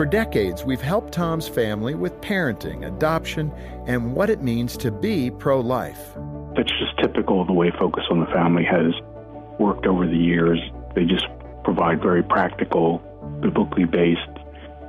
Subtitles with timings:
[0.00, 3.52] For decades, we've helped Tom's family with parenting, adoption,
[3.86, 6.14] and what it means to be pro life.
[6.56, 8.94] That's just typical of the way Focus on the Family has
[9.58, 10.58] worked over the years.
[10.94, 11.26] They just
[11.64, 13.02] provide very practical,
[13.42, 14.22] biblically based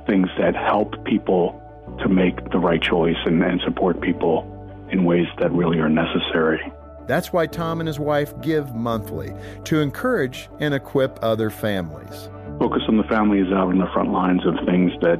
[0.06, 1.60] things that help people
[2.00, 4.48] to make the right choice and, and support people
[4.90, 6.72] in ways that really are necessary.
[7.06, 9.34] That's why Tom and his wife give monthly
[9.64, 12.30] to encourage and equip other families.
[12.62, 15.18] Focus on the Family is out on the front lines of things that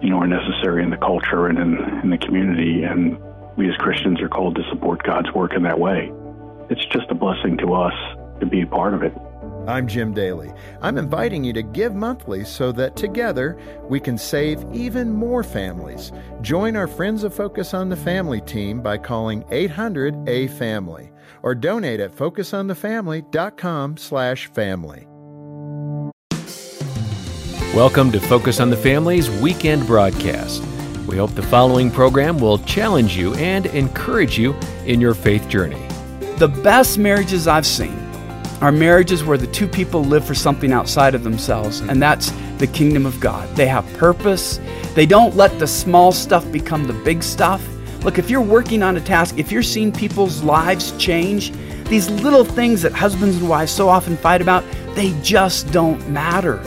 [0.00, 3.18] you know are necessary in the culture and in, in the community, and
[3.58, 6.10] we as Christians are called to support God's work in that way.
[6.70, 7.92] It's just a blessing to us
[8.40, 9.12] to be a part of it.
[9.66, 10.50] I'm Jim Daly.
[10.80, 16.10] I'm inviting you to give monthly so that together we can save even more families.
[16.40, 21.12] Join our Friends of Focus on the Family team by calling 800 A Family
[21.42, 25.07] or donate at focusonthefamily.com/family.
[27.78, 30.64] Welcome to Focus on the Family's weekend broadcast.
[31.06, 35.80] We hope the following program will challenge you and encourage you in your faith journey.
[36.38, 37.96] The best marriages I've seen
[38.60, 42.66] are marriages where the two people live for something outside of themselves, and that's the
[42.66, 43.48] kingdom of God.
[43.54, 44.58] They have purpose.
[44.96, 47.64] They don't let the small stuff become the big stuff.
[48.02, 51.52] Look, if you're working on a task, if you're seeing people's lives change,
[51.84, 54.64] these little things that husbands and wives so often fight about,
[54.96, 56.60] they just don't matter.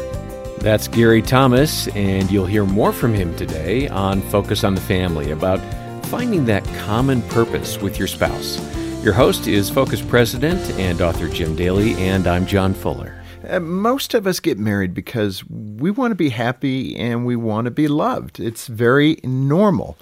[0.61, 5.31] That's Gary Thomas, and you'll hear more from him today on Focus on the Family
[5.31, 5.59] about
[6.05, 8.59] finding that common purpose with your spouse.
[9.03, 13.23] Your host is Focus President and author Jim Daly, and I'm John Fuller.
[13.49, 17.65] Uh, most of us get married because we want to be happy and we want
[17.65, 18.39] to be loved.
[18.39, 19.97] It's very normal.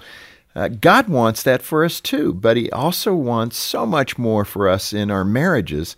[0.54, 4.68] Uh, God wants that for us too, but He also wants so much more for
[4.68, 5.96] us in our marriages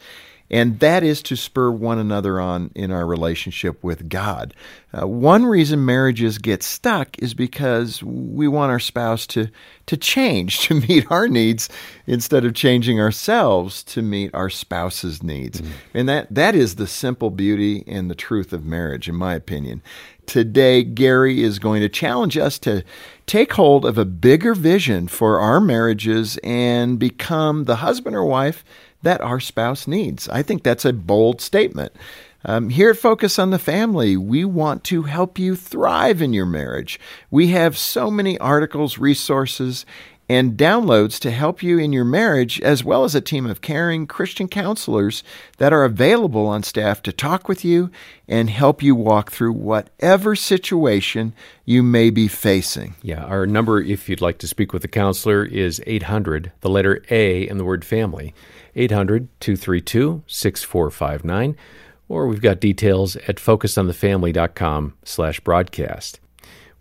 [0.52, 4.54] and that is to spur one another on in our relationship with God.
[4.92, 9.48] Uh, one reason marriages get stuck is because we want our spouse to,
[9.86, 11.70] to change to meet our needs
[12.06, 15.62] instead of changing ourselves to meet our spouse's needs.
[15.62, 15.72] Mm-hmm.
[15.94, 19.82] And that, that is the simple beauty and the truth of marriage, in my opinion.
[20.26, 22.84] Today, Gary is going to challenge us to
[23.26, 28.64] take hold of a bigger vision for our marriages and become the husband or wife
[29.02, 30.28] that our spouse needs.
[30.28, 31.92] I think that's a bold statement.
[32.44, 36.46] Um, here at Focus on the Family, we want to help you thrive in your
[36.46, 36.98] marriage.
[37.30, 39.86] We have so many articles, resources,
[40.28, 44.06] and downloads to help you in your marriage, as well as a team of caring
[44.06, 45.22] Christian counselors
[45.58, 47.90] that are available on staff to talk with you
[48.26, 52.94] and help you walk through whatever situation you may be facing.
[53.02, 57.04] Yeah, our number, if you'd like to speak with a counselor, is 800, the letter
[57.10, 58.32] A, and the word family.
[58.74, 61.56] 800 232 6459,
[62.08, 66.20] or we've got details at focusonthefamily.com slash broadcast.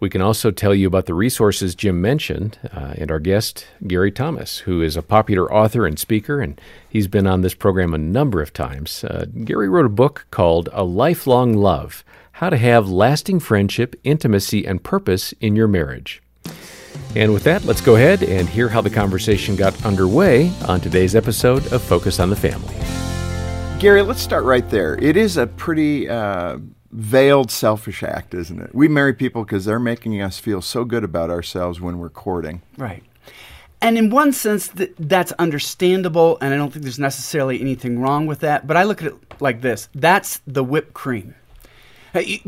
[0.02, 4.12] We can also tell you about the resources Jim mentioned uh, and our guest, Gary
[4.12, 6.60] Thomas, who is a popular author and speaker, and
[6.90, 9.04] he's been on this program a number of times.
[9.04, 14.66] Uh, Gary wrote a book called A Lifelong Love How to Have Lasting Friendship, Intimacy,
[14.66, 16.21] and Purpose in Your Marriage.
[17.16, 21.16] And with that, let's go ahead and hear how the conversation got underway on today's
[21.16, 22.76] episode of Focus on the Family.
[23.80, 24.96] Gary, let's start right there.
[25.02, 26.60] It is a pretty uh,
[26.92, 28.74] veiled selfish act, isn't it?
[28.76, 32.62] We marry people because they're making us feel so good about ourselves when we're courting.
[32.78, 33.04] Right.
[33.82, 38.28] And in one sense, th- that's understandable, and I don't think there's necessarily anything wrong
[38.28, 38.68] with that.
[38.68, 41.36] But I look at it like this that's the whipped cream.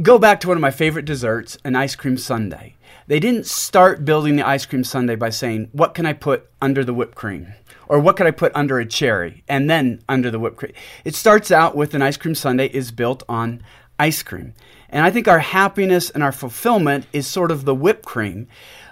[0.01, 2.75] Go back to one of my favorite desserts, an ice cream sundae.
[3.07, 6.83] They didn't start building the ice cream sundae by saying, What can I put under
[6.83, 7.53] the whipped cream?
[7.87, 10.73] Or what could I put under a cherry and then under the whipped cream?
[11.03, 13.61] It starts out with an ice cream sundae is built on
[13.99, 14.53] ice cream.
[14.89, 18.47] And I think our happiness and our fulfillment is sort of the whipped cream.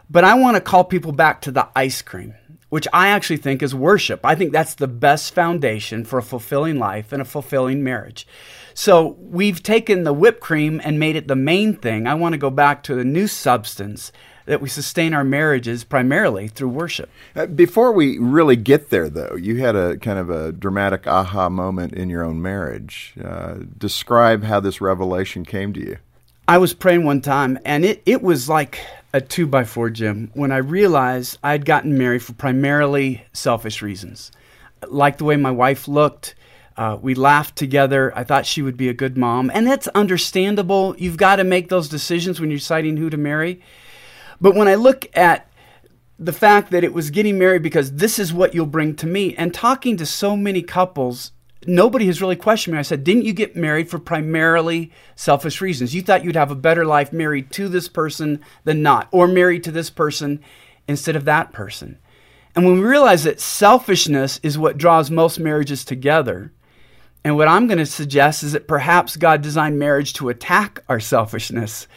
[0.10, 2.34] But I want to call people back to the ice cream,
[2.70, 4.26] which I actually think is worship.
[4.26, 8.28] I think that's the best foundation for a fulfilling life and a fulfilling marriage.
[8.74, 12.08] So we've taken the whipped cream and made it the main thing.
[12.08, 14.12] I want to go back to the new substance
[14.46, 17.10] that we sustain our marriages primarily through worship.
[17.36, 21.50] Uh, before we really get there, though, you had a kind of a dramatic aha
[21.50, 23.14] moment in your own marriage.
[23.24, 25.98] Uh, describe how this revelation came to you.
[26.48, 28.80] I was praying one time, and it, it was like
[29.14, 34.32] a two by four, Jim, when I realized I'd gotten married for primarily selfish reasons.
[34.88, 36.36] Like the way my wife looked,
[36.78, 38.12] uh, we laughed together.
[38.16, 39.52] I thought she would be a good mom.
[39.54, 40.96] And that's understandable.
[40.98, 43.62] You've got to make those decisions when you're deciding who to marry.
[44.40, 45.48] But when I look at
[46.18, 49.36] the fact that it was getting married because this is what you'll bring to me,
[49.36, 51.32] and talking to so many couples
[51.68, 52.80] nobody has really questioned me.
[52.80, 55.94] I said, Didn't you get married for primarily selfish reasons?
[55.94, 59.64] You thought you'd have a better life married to this person than not, or married
[59.66, 60.42] to this person
[60.88, 62.00] instead of that person.
[62.56, 66.52] And when we realize that selfishness is what draws most marriages together,
[67.24, 71.00] and what I'm going to suggest is that perhaps God designed marriage to attack our
[71.00, 71.88] selfishness.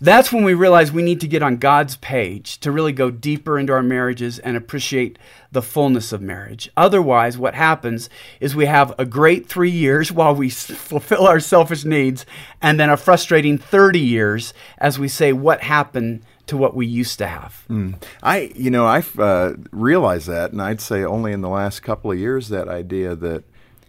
[0.00, 3.58] That's when we realize we need to get on God's page to really go deeper
[3.58, 5.18] into our marriages and appreciate
[5.52, 6.68] the fullness of marriage.
[6.76, 8.10] Otherwise, what happens
[8.40, 12.26] is we have a great three years while we fulfill our selfish needs,
[12.60, 17.18] and then a frustrating 30 years as we say, What happened to what we used
[17.20, 17.64] to have?
[17.70, 17.94] Mm.
[18.22, 22.12] I, you know, I've uh, realized that, and I'd say only in the last couple
[22.12, 23.44] of years that idea that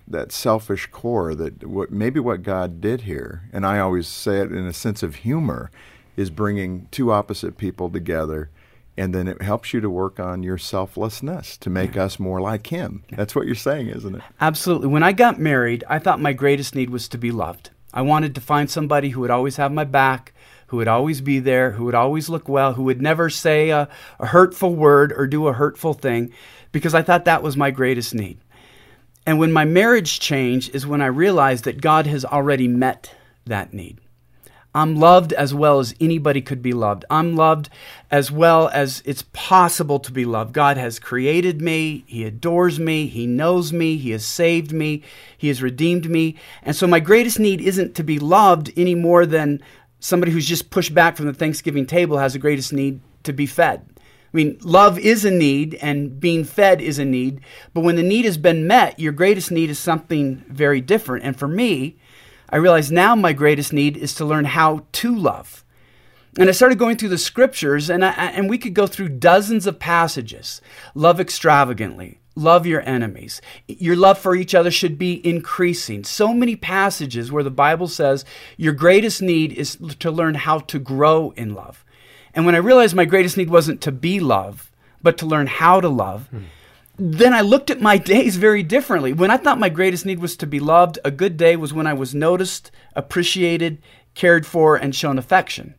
[0.08, 4.52] that selfish core that what maybe what God did here, and I always say it
[4.52, 5.72] in a sense of humor,
[6.16, 8.50] is bringing two opposite people together,
[8.98, 12.68] and then it helps you to work on your selflessness to make us more like
[12.68, 13.04] Him.
[13.12, 14.22] That's what you're saying, isn't it?
[14.40, 14.88] Absolutely.
[14.88, 17.72] When I got married, I thought my greatest need was to be loved.
[17.94, 20.34] I wanted to find somebody who would always have my back,
[20.68, 23.90] who would always be there, who would always look well, who would never say a,
[24.20, 26.32] a hurtful word or do a hurtful thing,
[26.72, 28.40] because I thought that was my greatest need.
[29.26, 33.14] And when my marriage changed is when I realized that God has already met
[33.46, 34.00] that need.
[34.76, 37.06] I'm loved as well as anybody could be loved.
[37.10, 37.70] I'm loved
[38.12, 40.52] as well as it's possible to be loved.
[40.52, 42.04] God has created me.
[42.08, 43.08] He adores me.
[43.08, 43.96] He knows me.
[43.96, 45.02] He has saved me.
[45.38, 46.36] He has redeemed me.
[46.62, 49.62] And so my greatest need isn't to be loved any more than
[50.02, 53.46] somebody who's just pushed back from the Thanksgiving table has the greatest need to be
[53.46, 53.88] fed.
[54.36, 57.40] I mean, love is a need and being fed is a need,
[57.74, 61.24] but when the need has been met, your greatest need is something very different.
[61.24, 61.96] And for me,
[62.50, 65.64] I realize now my greatest need is to learn how to love.
[66.38, 69.68] And I started going through the scriptures, and, I, and we could go through dozens
[69.68, 70.60] of passages.
[70.94, 73.40] Love extravagantly, love your enemies.
[73.70, 76.04] Your love for each other should be increasing.
[76.04, 78.26] So many passages where the Bible says
[78.58, 81.85] your greatest need is to learn how to grow in love.
[82.36, 84.72] And when I realized my greatest need wasn't to be love,
[85.02, 86.44] but to learn how to love, hmm.
[87.00, 89.14] then I looked at my days very differently.
[89.14, 91.88] When I thought my greatest need was to be loved, a good day was when
[91.88, 93.82] I was noticed, appreciated,
[94.14, 95.76] cared for, and shown affection.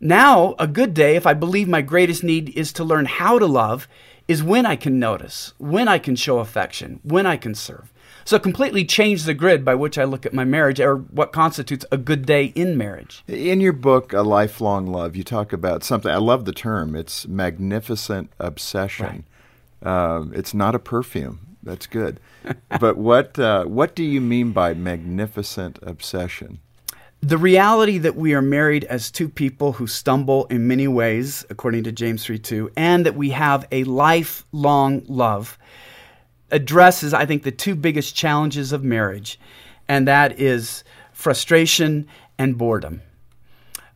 [0.00, 3.46] Now, a good day, if I believe my greatest need is to learn how to
[3.46, 3.88] love,
[4.28, 7.92] is when I can notice, when I can show affection, when I can serve.
[8.26, 11.86] So completely changed the grid by which I look at my marriage or what constitutes
[11.92, 13.22] a good day in marriage.
[13.28, 16.10] In your book, A Lifelong Love, you talk about something.
[16.10, 16.96] I love the term.
[16.96, 19.24] It's magnificent obsession.
[19.80, 20.16] Right.
[20.16, 21.38] Uh, it's not a perfume.
[21.62, 22.18] That's good.
[22.80, 26.58] but what uh, what do you mean by magnificent obsession?
[27.20, 31.84] The reality that we are married as two people who stumble in many ways, according
[31.84, 35.58] to James 3 2, and that we have a lifelong love
[36.50, 39.38] addresses, I think, the two biggest challenges of marriage,
[39.88, 42.06] and that is frustration
[42.38, 43.02] and boredom.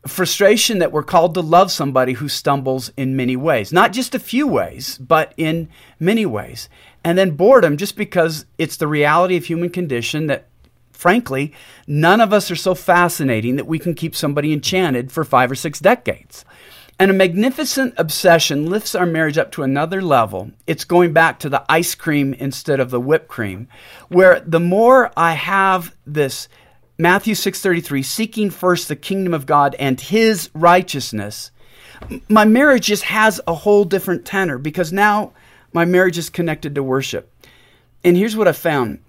[0.07, 4.19] Frustration that we're called to love somebody who stumbles in many ways, not just a
[4.19, 5.69] few ways, but in
[5.99, 6.69] many ways.
[7.03, 10.47] And then boredom, just because it's the reality of human condition that,
[10.91, 11.53] frankly,
[11.85, 15.55] none of us are so fascinating that we can keep somebody enchanted for five or
[15.55, 16.45] six decades.
[17.01, 20.51] And a magnificent obsession lifts our marriage up to another level.
[20.67, 23.69] It's going back to the ice cream instead of the whipped cream,
[24.09, 26.47] where the more I have this
[26.99, 31.49] Matthew 6:33 seeking first the kingdom of God and his righteousness,
[32.29, 35.31] my marriage just has a whole different tenor because now
[35.73, 37.33] my marriage is connected to worship.
[38.03, 38.99] And here's what I found.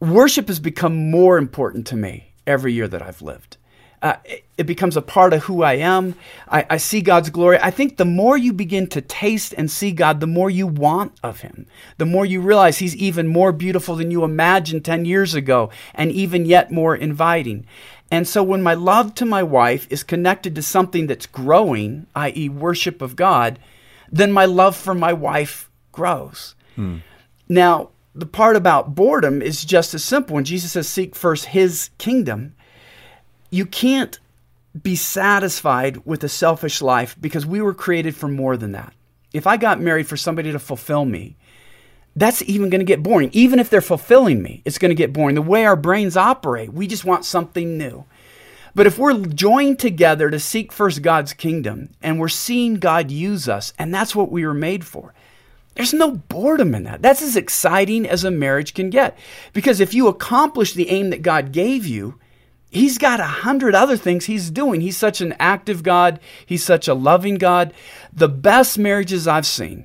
[0.00, 3.56] Worship has become more important to me every year that I've lived
[4.06, 6.14] uh, it, it, becomes a part of who I am.
[6.48, 7.58] I, I, see God's glory.
[7.60, 11.12] I think the more you begin to taste and see God, the more you want
[11.24, 11.66] of Him.
[11.98, 16.12] The more you realize He's even more beautiful than you imagined 10 years ago, and
[16.12, 17.66] even yet more inviting.
[18.10, 22.48] And so when my love to my wife is connected to something that's growing, i.e.,
[22.48, 23.58] worship of God,
[24.10, 26.54] then my love for my wife grows.
[26.76, 26.98] Hmm.
[27.48, 30.34] Now, the part about boredom is just as simple.
[30.34, 32.54] When Jesus says, Seek first His kingdom,
[33.56, 34.18] you can't
[34.80, 38.92] be satisfied with a selfish life because we were created for more than that.
[39.32, 41.36] If I got married for somebody to fulfill me,
[42.14, 43.30] that's even going to get boring.
[43.32, 45.34] Even if they're fulfilling me, it's going to get boring.
[45.34, 48.04] The way our brains operate, we just want something new.
[48.74, 53.48] But if we're joined together to seek first God's kingdom and we're seeing God use
[53.48, 55.14] us, and that's what we were made for,
[55.74, 57.02] there's no boredom in that.
[57.02, 59.16] That's as exciting as a marriage can get.
[59.52, 62.18] Because if you accomplish the aim that God gave you,
[62.70, 64.80] He's got a hundred other things he's doing.
[64.80, 66.20] He's such an active God.
[66.44, 67.72] He's such a loving God.
[68.12, 69.84] The best marriages I've seen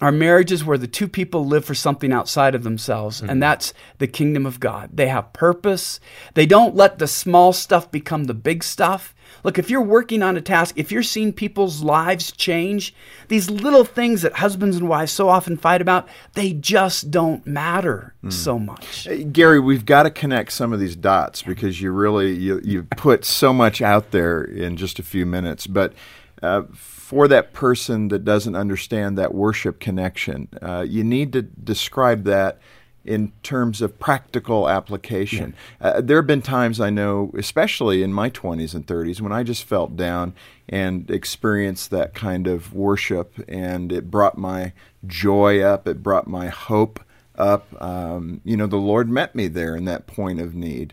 [0.00, 3.30] are marriages where the two people live for something outside of themselves, mm-hmm.
[3.30, 4.90] and that's the kingdom of God.
[4.92, 6.00] They have purpose.
[6.34, 9.14] They don't let the small stuff become the big stuff.
[9.46, 12.92] Look, if you're working on a task, if you're seeing people's lives change,
[13.28, 18.12] these little things that husbands and wives so often fight about, they just don't matter
[18.24, 18.32] mm.
[18.32, 19.04] so much.
[19.04, 22.82] Hey, Gary, we've got to connect some of these dots because you really you you
[22.96, 25.94] put so much out there in just a few minutes, but.
[26.42, 32.24] Uh, for that person that doesn't understand that worship connection, uh, you need to describe
[32.24, 32.58] that
[33.06, 35.54] in terms of practical application.
[35.80, 35.88] Yeah.
[35.88, 39.44] Uh, there have been times I know, especially in my 20s and 30s, when I
[39.44, 40.34] just felt down
[40.68, 44.72] and experienced that kind of worship, and it brought my
[45.06, 47.00] joy up, it brought my hope
[47.36, 47.66] up.
[47.80, 50.92] Um, you know, the Lord met me there in that point of need.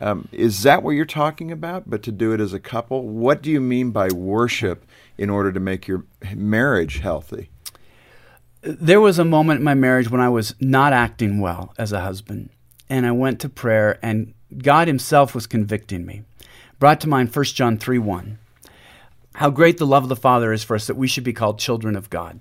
[0.00, 1.88] Um, is that what you're talking about?
[1.88, 3.08] But to do it as a couple?
[3.08, 4.84] What do you mean by worship
[5.16, 6.04] in order to make your
[6.34, 7.48] marriage healthy?
[8.66, 12.00] There was a moment in my marriage when I was not acting well as a
[12.00, 12.48] husband,
[12.88, 16.22] and I went to prayer, and God Himself was convicting me.
[16.78, 18.38] Brought to mind 1 John 3 1.
[19.34, 21.58] How great the love of the Father is for us that we should be called
[21.58, 22.40] children of God.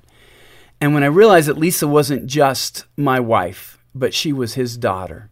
[0.79, 5.29] And when I realized that Lisa wasn't just my wife, but she was his daughter,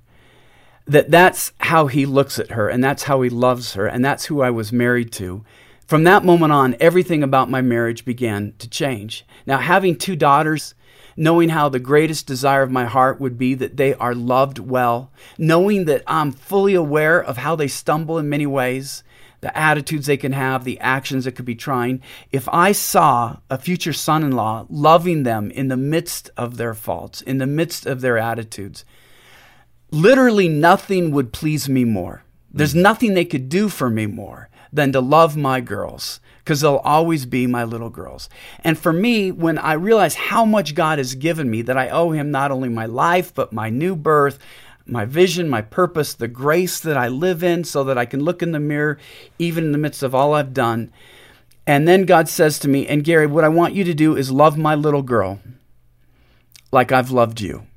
[0.88, 4.25] that that's how he looks at her, and that's how he loves her, and that's
[4.25, 5.45] who I was married to
[5.91, 9.25] from that moment on, everything about my marriage began to change.
[9.45, 10.74] Now, having two daughters,
[11.21, 15.11] knowing how the greatest desire of my heart would be that they are loved well,
[15.37, 19.03] knowing that I'm fully aware of how they stumble in many ways,
[19.41, 22.01] the attitudes they can have, the actions that could be trying.
[22.31, 26.73] If I saw a future son in law loving them in the midst of their
[26.73, 28.83] faults, in the midst of their attitudes,
[29.91, 32.23] literally nothing would please me more.
[32.51, 32.81] There's hmm.
[32.81, 37.25] nothing they could do for me more than to love my girls because they'll always
[37.25, 38.29] be my little girls.
[38.63, 42.12] And for me, when I realize how much God has given me, that I owe
[42.12, 44.39] Him not only my life, but my new birth,
[44.86, 48.41] my vision, my purpose, the grace that I live in, so that I can look
[48.41, 48.98] in the mirror
[49.39, 50.91] even in the midst of all I've done.
[51.67, 54.31] And then God says to me, and Gary, what I want you to do is
[54.31, 55.39] love my little girl
[56.71, 57.67] like I've loved you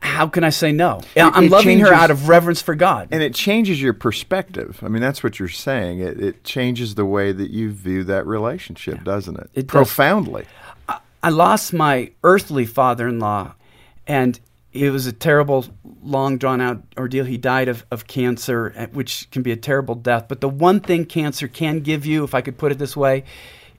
[0.00, 1.00] how can I say no?
[1.14, 3.08] It, I'm it loving changes, her out of reverence for God.
[3.10, 4.80] And it changes your perspective.
[4.82, 6.00] I mean, that's what you're saying.
[6.00, 9.04] It, it changes the way that you view that relationship, yeah.
[9.04, 9.50] doesn't it?
[9.54, 10.42] It profoundly.
[10.42, 10.50] Does.
[10.88, 13.54] I, I lost my earthly father-in-law,
[14.06, 14.38] and
[14.72, 15.66] it was a terrible,
[16.02, 17.24] long, drawn-out ordeal.
[17.24, 20.26] He died of, of cancer, eh, which can be a terrible death.
[20.28, 23.24] But the one thing cancer can give you, if I could put it this way,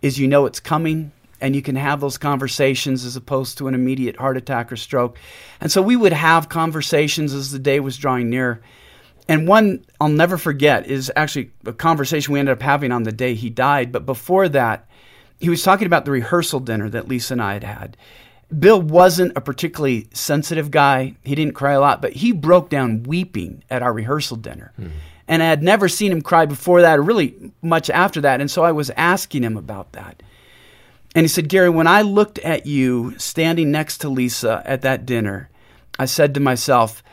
[0.01, 1.11] is you know it's coming
[1.41, 5.17] and you can have those conversations as opposed to an immediate heart attack or stroke.
[5.61, 8.61] And so we would have conversations as the day was drawing near.
[9.27, 13.11] And one I'll never forget is actually a conversation we ended up having on the
[13.11, 13.91] day he died.
[13.91, 14.87] But before that,
[15.39, 17.97] he was talking about the rehearsal dinner that Lisa and I had had.
[18.57, 21.15] Bill wasn't a particularly sensitive guy.
[21.23, 24.73] He didn't cry a lot, but he broke down weeping at our rehearsal dinner.
[24.79, 24.97] Mm-hmm.
[25.27, 28.41] And I had never seen him cry before that, or really much after that.
[28.41, 30.23] And so I was asking him about that.
[31.15, 35.05] And he said, Gary, when I looked at you standing next to Lisa at that
[35.05, 35.49] dinner,
[35.97, 37.03] I said to myself,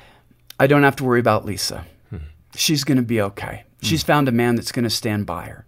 [0.60, 1.86] I don't have to worry about Lisa.
[2.10, 2.18] Hmm.
[2.54, 3.64] She's going to be okay.
[3.80, 3.86] Hmm.
[3.86, 5.66] She's found a man that's going to stand by her.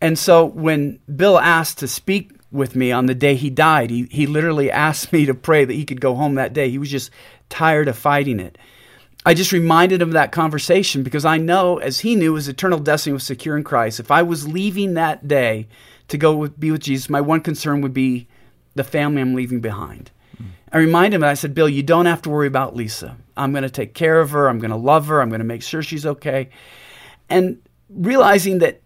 [0.00, 4.08] And so when Bill asked to speak with me on the day he died, he,
[4.10, 6.70] he literally asked me to pray that he could go home that day.
[6.70, 7.10] He was just
[7.48, 8.58] tired of fighting it.
[9.24, 12.80] I just reminded him of that conversation because I know, as he knew, his eternal
[12.80, 14.00] destiny was secure in Christ.
[14.00, 15.68] If I was leaving that day,
[16.12, 18.28] to go with, be with Jesus, my one concern would be
[18.74, 20.10] the family I'm leaving behind.
[20.36, 20.50] Mm.
[20.70, 23.16] I reminded him, I said, Bill, you don't have to worry about Lisa.
[23.34, 24.48] I'm going to take care of her.
[24.48, 25.22] I'm going to love her.
[25.22, 26.50] I'm going to make sure she's okay.
[27.30, 28.82] And realizing that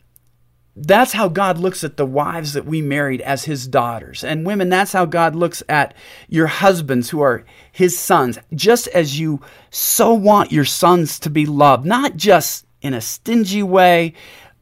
[0.76, 4.22] that's how God looks at the wives that we married as his daughters.
[4.22, 5.94] And women, that's how God looks at
[6.28, 8.38] your husbands who are his sons.
[8.54, 9.40] Just as you
[9.70, 14.12] so want your sons to be loved, not just in a stingy way,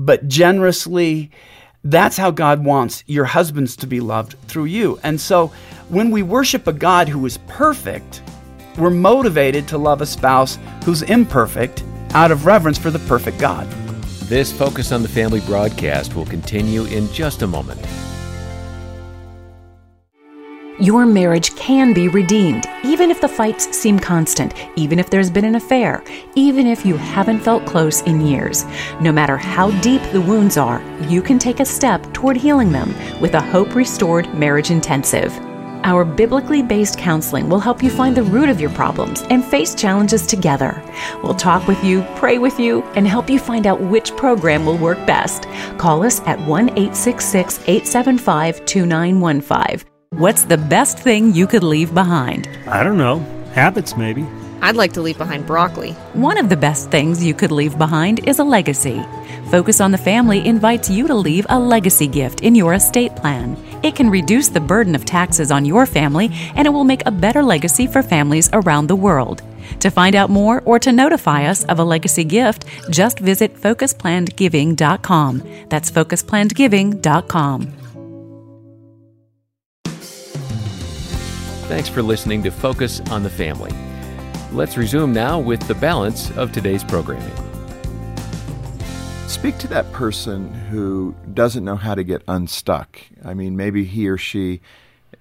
[0.01, 1.31] but generously
[1.85, 4.99] that's how God wants your husbands to be loved through you.
[5.03, 5.53] And so
[5.91, 8.23] when we worship a God who is perfect,
[8.79, 13.69] we're motivated to love a spouse who's imperfect out of reverence for the perfect God.
[14.29, 17.81] This Focus on the Family broadcast will continue in just a moment.
[20.81, 25.45] Your marriage can be redeemed, even if the fights seem constant, even if there's been
[25.45, 26.03] an affair,
[26.35, 28.65] even if you haven't felt close in years.
[29.01, 32.93] No matter how deep the wounds are, you can take a step toward healing them
[33.21, 35.33] with a Hope Restored Marriage Intensive.
[35.85, 39.77] Our biblically based counseling will help you find the root of your problems and face
[39.77, 40.83] challenges together.
[41.23, 44.79] We'll talk with you, pray with you, and help you find out which program will
[44.79, 45.45] work best.
[45.79, 52.49] Call us at 1 866 875 2915 What's the best thing you could leave behind?
[52.69, 53.19] I don't know.
[53.53, 54.25] Habits, maybe.
[54.63, 55.91] I'd like to leave behind broccoli.
[56.13, 59.03] One of the best things you could leave behind is a legacy.
[59.51, 63.57] Focus on the Family invites you to leave a legacy gift in your estate plan.
[63.83, 67.11] It can reduce the burden of taxes on your family and it will make a
[67.11, 69.43] better legacy for families around the world.
[69.81, 75.43] To find out more or to notify us of a legacy gift, just visit focusplanedgiving.com.
[75.71, 77.84] That's focusplanedgiving.com.
[81.67, 83.73] Thanks for listening to Focus on the Family.
[84.53, 87.33] Let's resume now with the balance of today's programming.
[89.29, 93.01] Speak to that person who doesn't know how to get unstuck.
[93.25, 94.61] I mean, maybe he or she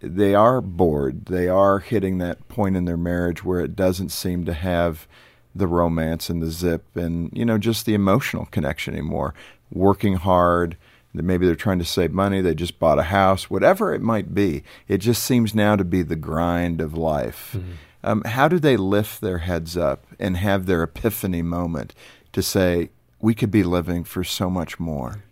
[0.01, 1.27] they are bored.
[1.27, 5.07] They are hitting that point in their marriage where it doesn't seem to have
[5.55, 9.33] the romance and the zip and you know just the emotional connection anymore.
[9.71, 10.75] Working hard,
[11.13, 14.63] maybe they're trying to save money, they just bought a house, whatever it might be.
[14.87, 17.51] It just seems now to be the grind of life.
[17.55, 17.71] Mm-hmm.
[18.03, 21.93] Um, how do they lift their heads up and have their epiphany moment
[22.33, 22.89] to say,
[23.19, 25.23] we could be living for so much more?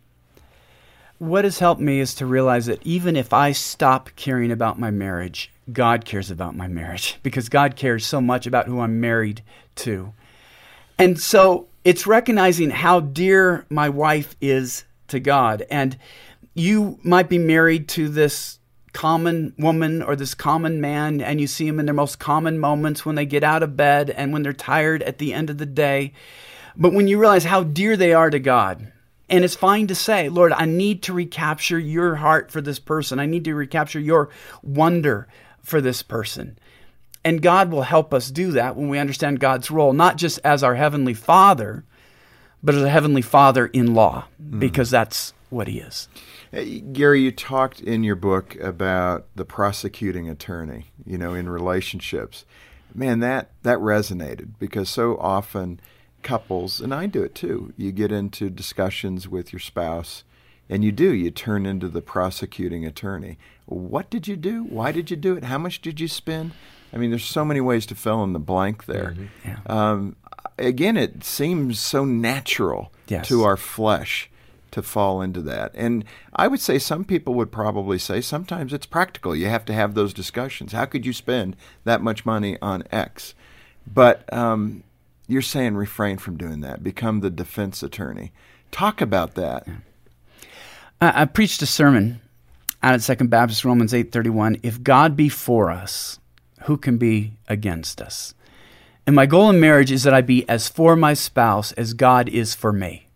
[1.17, 4.89] What has helped me is to realize that even if I stop caring about my
[4.89, 9.43] marriage, God cares about my marriage because God cares so much about who I'm married
[9.75, 10.13] to.
[10.97, 15.65] And so it's recognizing how dear my wife is to God.
[15.69, 15.97] And
[16.53, 18.59] you might be married to this
[18.93, 23.05] common woman or this common man, and you see them in their most common moments
[23.05, 25.65] when they get out of bed and when they're tired at the end of the
[25.65, 26.13] day.
[26.75, 28.91] But when you realize how dear they are to God,
[29.29, 33.17] and it's fine to say, Lord, I need to recapture your heart for this person.
[33.17, 34.29] I need to recapture your
[34.61, 35.29] wonder
[35.63, 36.59] for this person.
[37.23, 40.63] And God will help us do that when we understand God's role, not just as
[40.63, 41.85] our Heavenly Father,
[42.63, 44.59] but as a Heavenly Father in law, mm.
[44.59, 46.07] because that's what He is.
[46.91, 52.45] Gary, you talked in your book about the prosecuting attorney, you know, in relationships.
[52.93, 55.79] Man, that, that resonated because so often
[56.23, 60.23] couples, and I do it too, you get into discussions with your spouse
[60.69, 63.37] and you do, you turn into the prosecuting attorney.
[63.65, 64.63] What did you do?
[64.63, 65.43] Why did you do it?
[65.43, 66.53] How much did you spend?
[66.93, 69.15] I mean, there's so many ways to fill in the blank there.
[69.17, 69.49] Mm-hmm.
[69.49, 69.57] Yeah.
[69.65, 70.15] Um,
[70.65, 73.27] again, it seems so natural yes.
[73.27, 74.29] to our flesh
[74.71, 75.71] to fall into that.
[75.75, 79.35] And I would say some people would probably say sometimes it's practical.
[79.35, 80.71] You have to have those discussions.
[80.71, 83.33] How could you spend that much money on X?
[83.85, 84.83] But um,
[85.27, 86.83] you're saying refrain from doing that.
[86.83, 88.31] Become the defense attorney.
[88.71, 89.67] Talk about that.
[91.01, 92.21] I, I preached a sermon
[92.81, 94.57] out at Second Baptist Romans eight thirty one.
[94.63, 96.19] If God be for us,
[96.63, 98.33] who can be against us?
[99.05, 102.29] And my goal in marriage is that I be as for my spouse as God
[102.29, 103.07] is for me.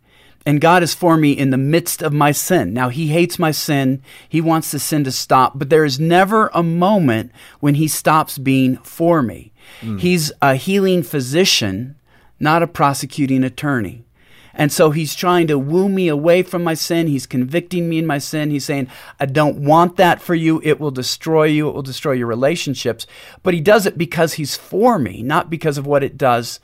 [0.46, 2.74] And God is for me in the midst of my sin.
[2.74, 4.04] Now, He hates my sin.
[4.30, 8.38] He wants the sin to stop, but there is never a moment when He stops
[8.38, 9.52] being for me.
[9.82, 10.00] Mm.
[10.00, 11.96] He's a healing physician,
[12.40, 14.06] not a prosecuting attorney.
[14.56, 17.08] And so he's trying to woo me away from my sin.
[17.08, 18.50] He's convicting me in my sin.
[18.50, 18.88] He's saying,
[19.20, 20.62] I don't want that for you.
[20.64, 21.68] It will destroy you.
[21.68, 23.06] It will destroy your relationships.
[23.44, 26.62] But he does it because he's for me, not because of what it does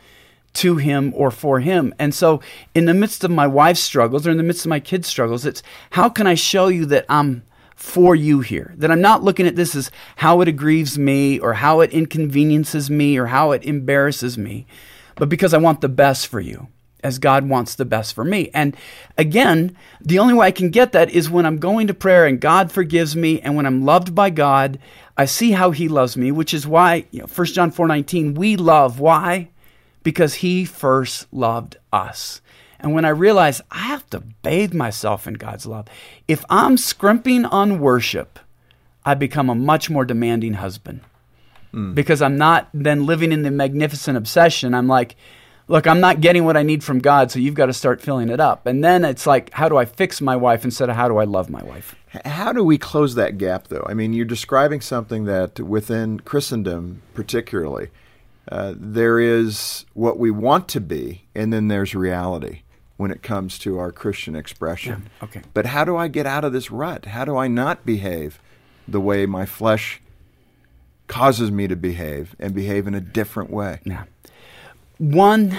[0.53, 1.93] to him or for him.
[1.99, 2.41] And so,
[2.73, 5.45] in the midst of my wife's struggles or in the midst of my kids' struggles,
[5.45, 7.43] it's how can I show you that I'm
[7.75, 8.73] for you here?
[8.77, 12.89] That I'm not looking at this as how it aggrieves me or how it inconveniences
[12.89, 14.65] me or how it embarrasses me,
[15.15, 16.67] but because I want the best for you.
[17.03, 18.49] As God wants the best for me.
[18.53, 18.75] And
[19.17, 22.39] again, the only way I can get that is when I'm going to prayer and
[22.39, 24.79] God forgives me, and when I'm loved by God,
[25.17, 28.35] I see how He loves me, which is why, you know, 1 John 4 19,
[28.35, 28.99] we love.
[28.99, 29.49] Why?
[30.03, 32.41] because he first loved us.
[32.79, 35.87] And when I realize I have to bathe myself in God's love,
[36.27, 38.39] if I'm scrimping on worship,
[39.05, 41.01] I become a much more demanding husband.
[41.73, 41.95] Mm.
[41.95, 44.73] Because I'm not then living in the magnificent obsession.
[44.73, 45.15] I'm like,
[45.71, 48.29] look, I'm not getting what I need from God, so you've got to start filling
[48.29, 48.65] it up.
[48.67, 51.23] And then it's like, how do I fix my wife instead of how do I
[51.23, 51.95] love my wife?
[52.25, 53.85] How do we close that gap, though?
[53.87, 57.87] I mean, you're describing something that within Christendom, particularly,
[58.51, 62.63] uh, there is what we want to be, and then there's reality
[62.97, 65.09] when it comes to our Christian expression.
[65.19, 65.41] Yeah, okay.
[65.53, 67.05] But how do I get out of this rut?
[67.05, 68.39] How do I not behave
[68.87, 70.01] the way my flesh
[71.07, 73.79] causes me to behave and behave in a different way?
[73.85, 74.03] Yeah.
[75.01, 75.57] One,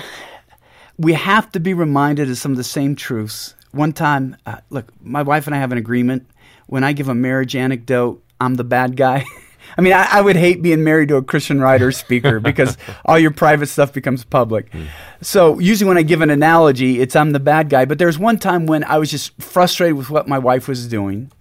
[0.97, 3.57] we have to be reminded of some of the same truths.
[3.73, 6.31] One time, uh, look, my wife and I have an agreement.
[6.69, 9.25] When I give a marriage anecdote, I'm the bad guy.
[9.77, 13.19] I mean, I, I, would hate being married to a Christian writer speaker because all
[13.19, 14.71] your private stuff becomes public.
[14.71, 14.87] Mm.
[15.23, 17.85] So usually when I give an analogy, it's I'm the bad guy.
[17.85, 20.87] But there was one time when I was just frustrated with what my wife was
[20.87, 21.33] doing.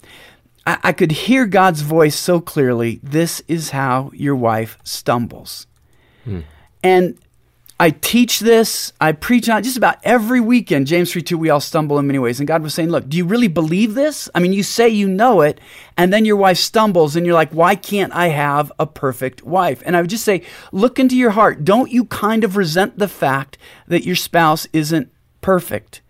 [0.65, 2.99] I, I could hear God's voice so clearly.
[3.03, 5.67] This is how your wife stumbles.
[6.83, 7.19] And
[7.81, 10.85] I teach this, I preach on it just about every weekend.
[10.85, 12.39] James 3 2, we all stumble in many ways.
[12.39, 14.29] And God was saying, Look, do you really believe this?
[14.35, 15.59] I mean, you say you know it,
[15.97, 19.81] and then your wife stumbles, and you're like, Why can't I have a perfect wife?
[19.83, 21.65] And I would just say, Look into your heart.
[21.65, 26.01] Don't you kind of resent the fact that your spouse isn't perfect?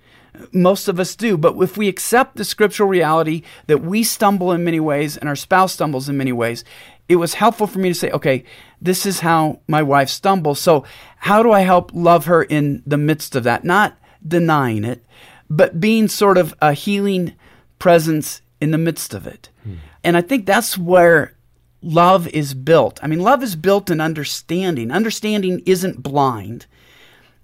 [0.51, 1.37] Most of us do.
[1.37, 5.35] But if we accept the scriptural reality that we stumble in many ways and our
[5.35, 6.63] spouse stumbles in many ways,
[7.09, 8.43] it was helpful for me to say, okay,
[8.81, 10.59] this is how my wife stumbles.
[10.59, 10.85] So,
[11.17, 13.63] how do I help love her in the midst of that?
[13.63, 15.05] Not denying it,
[15.49, 17.33] but being sort of a healing
[17.79, 19.49] presence in the midst of it.
[19.63, 19.75] Hmm.
[20.03, 21.35] And I think that's where
[21.81, 22.99] love is built.
[23.03, 24.91] I mean, love is built in understanding.
[24.91, 26.65] Understanding isn't blind.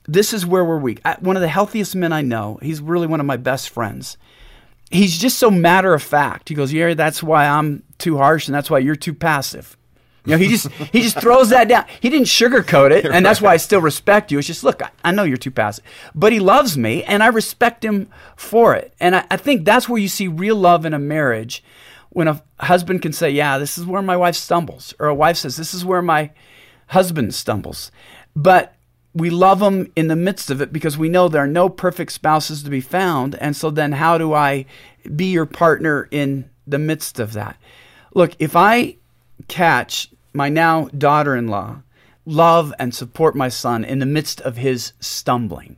[0.07, 1.01] This is where we're weak.
[1.03, 4.17] I, one of the healthiest men I know, he's really one of my best friends.
[4.89, 6.49] He's just so matter of fact.
[6.49, 9.77] He goes, Yeah, that's why I'm too harsh and that's why you're too passive.
[10.27, 11.85] You know, he just he just throws that down.
[12.01, 14.37] He didn't sugarcoat it, and that's why I still respect you.
[14.37, 17.27] It's just look, I, I know you're too passive, but he loves me, and I
[17.27, 18.93] respect him for it.
[18.99, 21.63] And I, I think that's where you see real love in a marriage,
[22.09, 25.37] when a husband can say, "Yeah, this is where my wife stumbles," or a wife
[25.37, 26.31] says, "This is where my
[26.87, 27.89] husband stumbles,"
[28.35, 28.75] but
[29.17, 32.12] we love them in the midst of it because we know there are no perfect
[32.12, 33.36] spouses to be found.
[33.36, 34.65] And so then, how do I
[35.15, 37.58] be your partner in the midst of that?
[38.13, 38.97] Look, if I
[39.47, 41.82] catch my now daughter in law
[42.25, 45.77] love and support my son in the midst of his stumbling,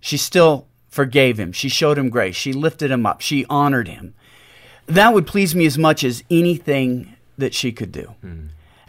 [0.00, 1.52] she still forgave him.
[1.52, 2.34] She showed him grace.
[2.34, 3.20] She lifted him up.
[3.20, 4.14] She honored him.
[4.86, 8.14] That would please me as much as anything that she could do.
[8.22, 8.46] Hmm.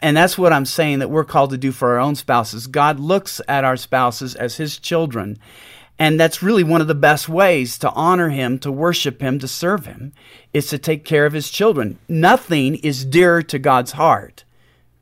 [0.08, 2.68] And that's what I'm saying that we're called to do for our own spouses.
[2.68, 5.38] God looks at our spouses as his children.
[6.00, 9.50] And that's really one of the best ways to honor him, to worship him, to
[9.50, 10.14] serve him,
[10.54, 12.00] is to take care of his children.
[12.08, 14.46] Nothing is dearer to God's heart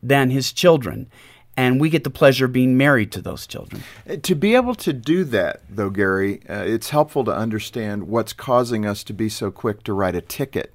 [0.01, 1.07] than his children.
[1.55, 3.83] And we get the pleasure of being married to those children.
[4.23, 8.87] To be able to do that, though, Gary, uh, it's helpful to understand what's causing
[8.87, 10.73] us to be so quick to write a ticket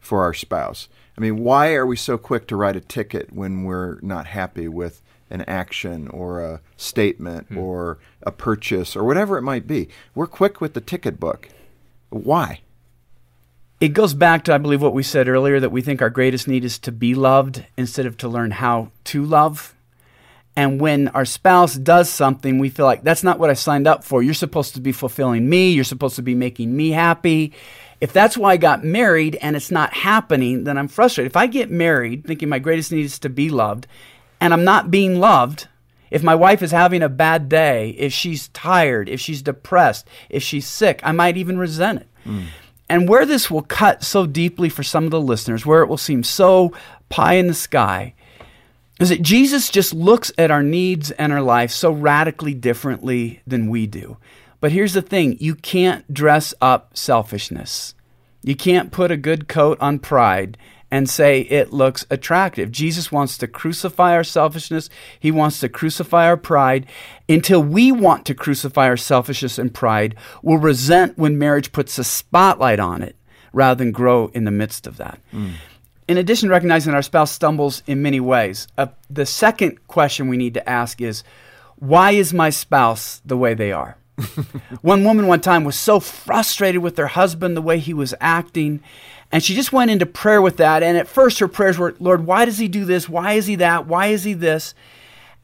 [0.00, 0.86] for our spouse.
[1.16, 4.68] I mean, why are we so quick to write a ticket when we're not happy
[4.68, 7.58] with an action or a statement hmm.
[7.58, 9.88] or a purchase or whatever it might be?
[10.14, 11.48] We're quick with the ticket book.
[12.10, 12.60] Why?
[13.80, 16.46] It goes back to, I believe, what we said earlier that we think our greatest
[16.46, 19.74] need is to be loved instead of to learn how to love.
[20.54, 24.04] And when our spouse does something, we feel like that's not what I signed up
[24.04, 24.22] for.
[24.22, 25.70] You're supposed to be fulfilling me.
[25.70, 27.54] You're supposed to be making me happy.
[28.00, 31.30] If that's why I got married and it's not happening, then I'm frustrated.
[31.30, 33.86] If I get married thinking my greatest need is to be loved
[34.40, 35.68] and I'm not being loved,
[36.10, 40.42] if my wife is having a bad day, if she's tired, if she's depressed, if
[40.42, 42.08] she's sick, I might even resent it.
[42.24, 42.44] Hmm.
[42.88, 45.96] And where this will cut so deeply for some of the listeners, where it will
[45.96, 46.72] seem so
[47.08, 48.14] pie in the sky,
[48.98, 53.68] is that Jesus just looks at our needs and our life so radically differently than
[53.70, 54.16] we do.
[54.60, 57.94] But here's the thing you can't dress up selfishness.
[58.42, 60.56] You can't put a good coat on pride
[60.90, 62.72] and say it looks attractive.
[62.72, 66.86] Jesus wants to crucify our selfishness, He wants to crucify our pride.
[67.28, 72.04] Until we want to crucify our selfishness and pride, we'll resent when marriage puts a
[72.04, 73.16] spotlight on it
[73.52, 75.20] rather than grow in the midst of that.
[76.08, 80.36] In addition to recognizing our spouse stumbles in many ways, uh, the second question we
[80.36, 81.22] need to ask is
[81.76, 83.96] why is my spouse the way they are?
[84.82, 88.80] one woman one time was so frustrated with her husband, the way he was acting,
[89.32, 90.82] and she just went into prayer with that.
[90.82, 93.08] And at first, her prayers were, Lord, why does he do this?
[93.08, 93.86] Why is he that?
[93.86, 94.74] Why is he this?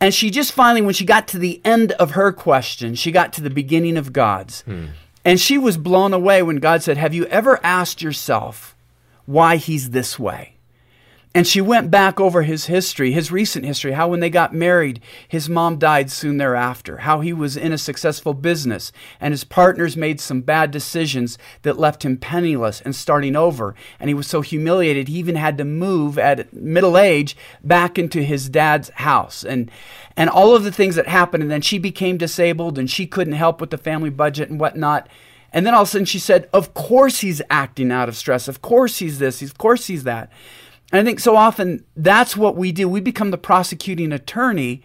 [0.00, 3.33] And she just finally, when she got to the end of her question, she got
[3.35, 4.62] to the beginning of God's.
[4.62, 4.87] Hmm.
[5.24, 8.76] And she was blown away when God said, Have you ever asked yourself
[9.24, 10.56] why he's this way?
[11.37, 15.03] And she went back over his history, his recent history, how when they got married,
[15.29, 19.99] his mom died soon thereafter, how he was in a successful business and his partners
[19.99, 23.75] made some bad decisions that left him penniless and starting over.
[24.01, 28.22] And he was so humiliated, he even had to move at middle age back into
[28.22, 29.44] his dad's house.
[29.44, 29.70] And,
[30.16, 31.42] and all of the things that happened.
[31.42, 35.07] And then she became disabled and she couldn't help with the family budget and whatnot.
[35.53, 38.49] And then all of a sudden she said, Of course he's acting out of stress.
[38.49, 39.42] Of course he's this.
[39.42, 40.33] Of course he's that.
[40.92, 42.88] And I think so often that's what we do.
[42.88, 44.83] We become the prosecuting attorney,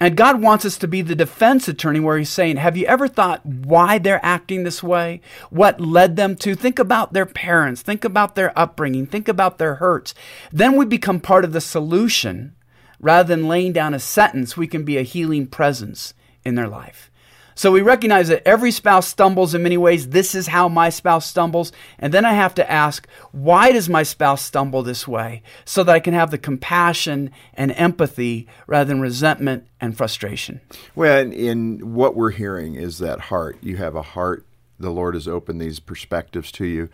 [0.00, 3.06] and God wants us to be the defense attorney where He's saying, Have you ever
[3.06, 5.20] thought why they're acting this way?
[5.50, 6.54] What led them to?
[6.54, 10.14] Think about their parents, think about their upbringing, think about their hurts.
[10.50, 12.54] Then we become part of the solution
[13.02, 17.10] rather than laying down a sentence, we can be a healing presence in their life.
[17.54, 20.08] So we recognize that every spouse stumbles in many ways.
[20.08, 21.72] This is how my spouse stumbles.
[21.98, 25.42] And then I have to ask, why does my spouse stumble this way?
[25.64, 30.60] So that I can have the compassion and empathy rather than resentment and frustration.
[30.94, 33.58] Well, in, in what we're hearing is that heart.
[33.60, 34.46] You have a heart.
[34.78, 36.88] The Lord has opened these perspectives to you.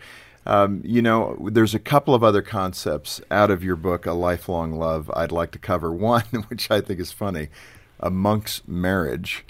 [0.45, 4.71] Um, you know, there's a couple of other concepts out of your book, A Lifelong
[4.73, 5.91] Love, I'd like to cover.
[5.99, 7.49] One, which I think is funny,
[7.99, 9.45] a monk's marriage.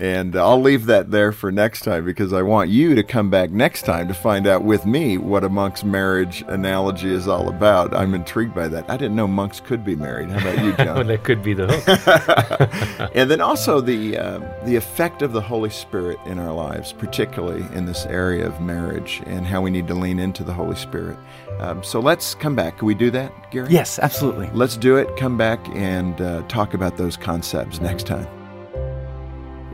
[0.00, 3.50] And I'll leave that there for next time because I want you to come back
[3.50, 7.94] next time to find out with me what a monk's marriage analogy is all about.
[7.94, 8.90] I'm intrigued by that.
[8.90, 10.30] I didn't know monks could be married.
[10.30, 10.94] How about you, John?
[10.96, 13.10] well, that could be the hook.
[13.14, 17.64] and then also the uh, the effect of the Holy Spirit in our lives, particularly
[17.76, 21.16] in this area of marriage, and how we need to lean into the Holy Spirit.
[21.60, 22.78] Um, so let's come back.
[22.78, 23.68] Can we do that, Gary?
[23.70, 24.50] Yes, absolutely.
[24.52, 25.16] Let's do it.
[25.16, 28.26] Come back and uh, talk about those concepts next time.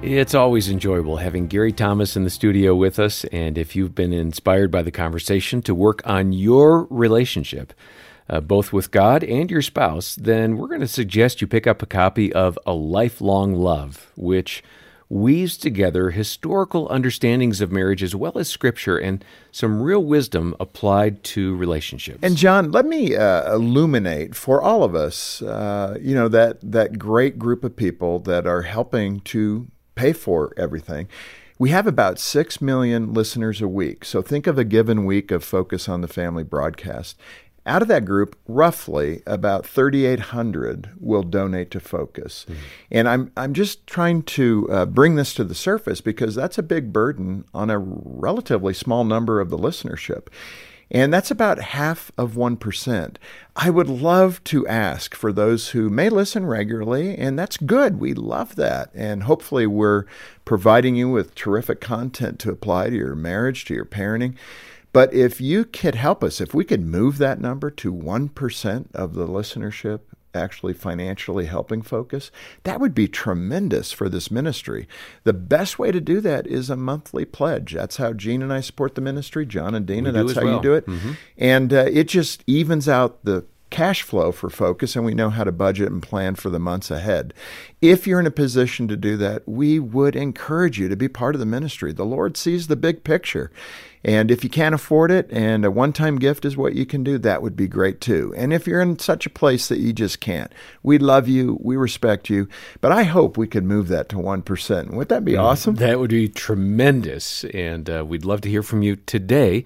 [0.03, 3.25] It's always enjoyable having Gary Thomas in the studio with us.
[3.25, 7.75] And if you've been inspired by the conversation to work on your relationship,
[8.27, 11.83] uh, both with God and your spouse, then we're going to suggest you pick up
[11.83, 14.65] a copy of A Lifelong Love, which
[15.11, 21.23] weaves together historical understandings of marriage as well as scripture and some real wisdom applied
[21.25, 22.21] to relationships.
[22.23, 26.99] And John, let me uh, illuminate for all of us, uh, you know, that that
[26.99, 31.09] great group of people that are helping to pay for everything.
[31.59, 34.05] We have about 6 million listeners a week.
[34.05, 37.21] So think of a given week of Focus on the Family broadcast.
[37.67, 42.47] Out of that group, roughly about 3,800 will donate to Focus.
[42.49, 42.61] Mm-hmm.
[42.91, 46.63] And I'm, I'm just trying to uh, bring this to the surface because that's a
[46.63, 50.29] big burden on a relatively small number of the listenership.
[50.91, 53.17] And that's about half of 1%.
[53.55, 58.01] I would love to ask for those who may listen regularly, and that's good.
[58.01, 58.91] We love that.
[58.95, 60.05] And hopefully, we're
[60.45, 64.35] providing you with terrific content to apply to your marriage, to your parenting.
[64.93, 69.15] But if you could help us, if we could move that number to 1% of
[69.15, 70.01] the listenership,
[70.35, 72.31] actually financially helping focus,
[72.65, 74.87] that would be tremendous for this ministry.
[75.25, 77.75] The best way to do that is a monthly pledge.
[77.75, 79.47] That's how Jean and I support the ministry.
[79.47, 80.57] John and Dena, we that's how well.
[80.57, 80.87] you do it.
[80.87, 81.13] Mm-hmm.
[81.39, 85.45] And uh, it just evens out the cash flow for focus and we know how
[85.45, 87.33] to budget and plan for the months ahead.
[87.81, 91.35] If you're in a position to do that, we would encourage you to be part
[91.35, 91.93] of the ministry.
[91.93, 93.51] The Lord sees the big picture.
[94.05, 97.03] And if you can't afford it and a one time gift is what you can
[97.03, 98.35] do, that would be great too.
[98.37, 101.77] And if you're in such a place that you just can't, we love you, we
[101.77, 102.49] respect you,
[102.83, 104.91] but I hope we could move that to 1%.
[104.91, 105.77] Would that be yeah, awesome?
[105.77, 107.45] That would be tremendous.
[107.45, 109.65] And uh, we'd love to hear from you today.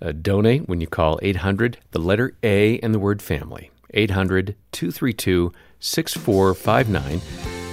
[0.00, 3.70] Uh, donate when you call 800, the letter A, and the word family.
[3.94, 7.20] 800 232 6459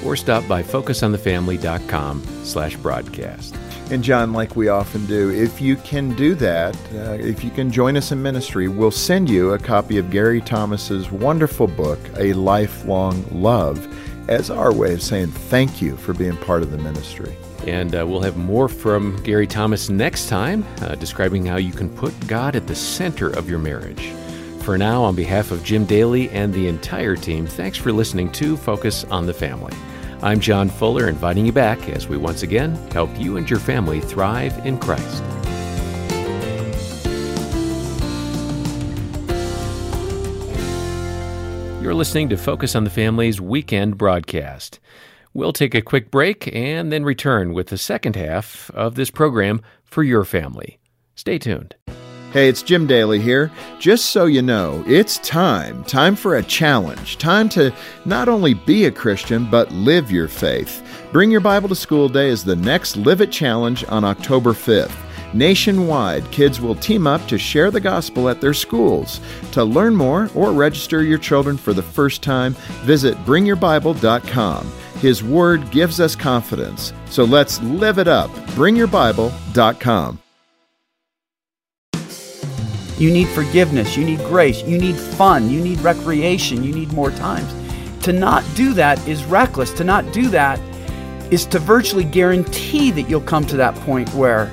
[0.05, 3.55] or stop by focusonthefamily.com slash broadcast.
[3.91, 7.71] And John, like we often do, if you can do that, uh, if you can
[7.71, 12.33] join us in ministry, we'll send you a copy of Gary Thomas's wonderful book, A
[12.33, 13.87] Lifelong Love,
[14.29, 17.35] as our way of saying thank you for being part of the ministry.
[17.67, 21.89] And uh, we'll have more from Gary Thomas next time, uh, describing how you can
[21.89, 24.11] put God at the center of your marriage.
[24.63, 28.55] For now, on behalf of Jim Daly and the entire team, thanks for listening to
[28.55, 29.73] Focus on the Family.
[30.21, 33.99] I'm John Fuller, inviting you back as we once again help you and your family
[33.99, 35.21] thrive in Christ.
[41.83, 44.79] You're listening to Focus on the Family's weekend broadcast.
[45.33, 49.61] We'll take a quick break and then return with the second half of this program
[49.83, 50.79] for your family.
[51.15, 51.75] Stay tuned.
[52.33, 53.51] Hey, it's Jim Daly here.
[53.77, 55.83] Just so you know, it's time.
[55.83, 57.19] Time for a challenge.
[57.19, 57.71] Time to
[58.05, 60.83] not only be a Christian, but live your faith.
[61.11, 64.95] Bring Your Bible to School Day is the next Live It Challenge on October 5th.
[65.35, 69.21] Nationwide, kids will team up to share the gospel at their schools.
[69.51, 74.71] To learn more or register your children for the first time, visit bringyourbible.com.
[74.95, 76.93] His Word gives us confidence.
[77.05, 78.31] So let's live it up.
[78.55, 80.22] BringYourBible.com.
[83.03, 83.97] You need forgiveness.
[83.97, 84.63] You need grace.
[84.63, 85.49] You need fun.
[85.49, 86.63] You need recreation.
[86.63, 87.53] You need more times.
[88.05, 89.73] To not do that is reckless.
[89.73, 90.57] To not do that
[91.29, 94.49] is to virtually guarantee that you'll come to that point where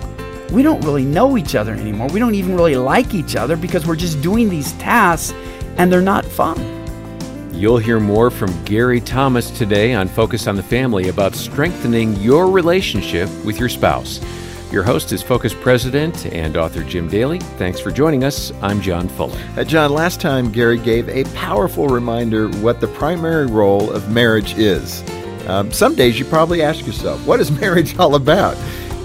[0.51, 2.09] we don't really know each other anymore.
[2.09, 5.33] We don't even really like each other because we're just doing these tasks
[5.77, 6.59] and they're not fun.
[7.55, 12.51] You'll hear more from Gary Thomas today on Focus on the Family about strengthening your
[12.51, 14.19] relationship with your spouse.
[14.71, 17.41] Your host is Focus President and author Jim Daly.
[17.59, 18.53] Thanks for joining us.
[18.63, 19.37] I'm John Fuller.
[19.57, 24.57] Uh, John, last time Gary gave a powerful reminder what the primary role of marriage
[24.57, 25.03] is.
[25.49, 28.57] Um, some days you probably ask yourself, what is marriage all about?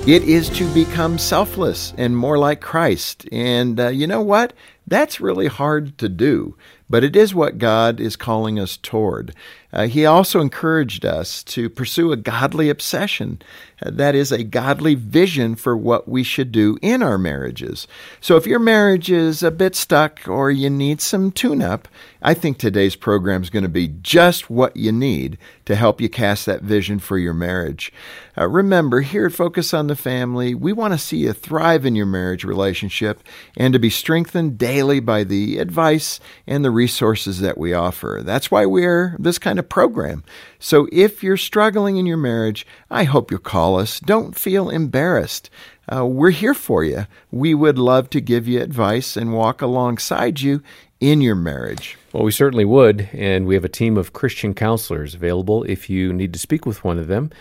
[0.08, 3.28] It is to become selfless and more like Christ.
[3.32, 4.54] And uh, you know what?
[4.86, 6.56] That's really hard to do,
[6.88, 9.34] but it is what God is calling us toward.
[9.74, 13.42] Uh, he also encouraged us to pursue a godly obsession.
[13.82, 17.88] That is a godly vision for what we should do in our marriages.
[18.22, 21.88] So if your marriage is a bit stuck or you need some tune up,
[22.22, 26.10] I think today's program is going to be just what you need to help you
[26.10, 27.92] cast that vision for your marriage.
[28.38, 31.96] Uh, remember, here at Focus on the Family, we want to see you thrive in
[31.96, 33.22] your marriage relationship
[33.56, 38.22] and to be strengthened daily by the advice and the resources that we offer.
[38.24, 40.24] That's why we're this kind of program.
[40.60, 44.00] So if you're struggling in your marriage, I hope you'll call us.
[44.00, 45.50] Don't feel embarrassed.
[45.92, 47.08] Uh, we're here for you.
[47.32, 50.62] We would love to give you advice and walk alongside you
[51.00, 51.98] in your marriage.
[52.14, 56.14] Well, we certainly would, and we have a team of Christian counselors available if you
[56.14, 57.32] need to speak with one of them.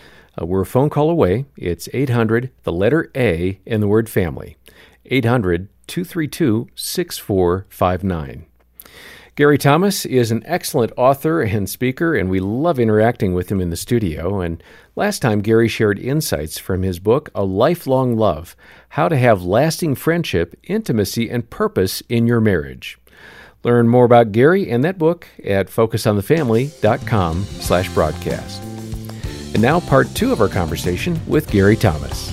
[0.41, 1.45] Uh, we're a phone call away.
[1.55, 4.57] It's 800, the letter A, and the word family.
[5.05, 8.45] 800 232 6459.
[9.35, 13.69] Gary Thomas is an excellent author and speaker, and we love interacting with him in
[13.69, 14.39] the studio.
[14.39, 14.63] And
[14.95, 18.55] last time, Gary shared insights from his book, A Lifelong Love
[18.89, 22.97] How to Have Lasting Friendship, Intimacy, and Purpose in Your Marriage.
[23.65, 28.63] Learn more about Gary and that book at focusonthefamily.com slash broadcast.
[29.53, 32.29] And now, part two of our conversation with Gary Thomas.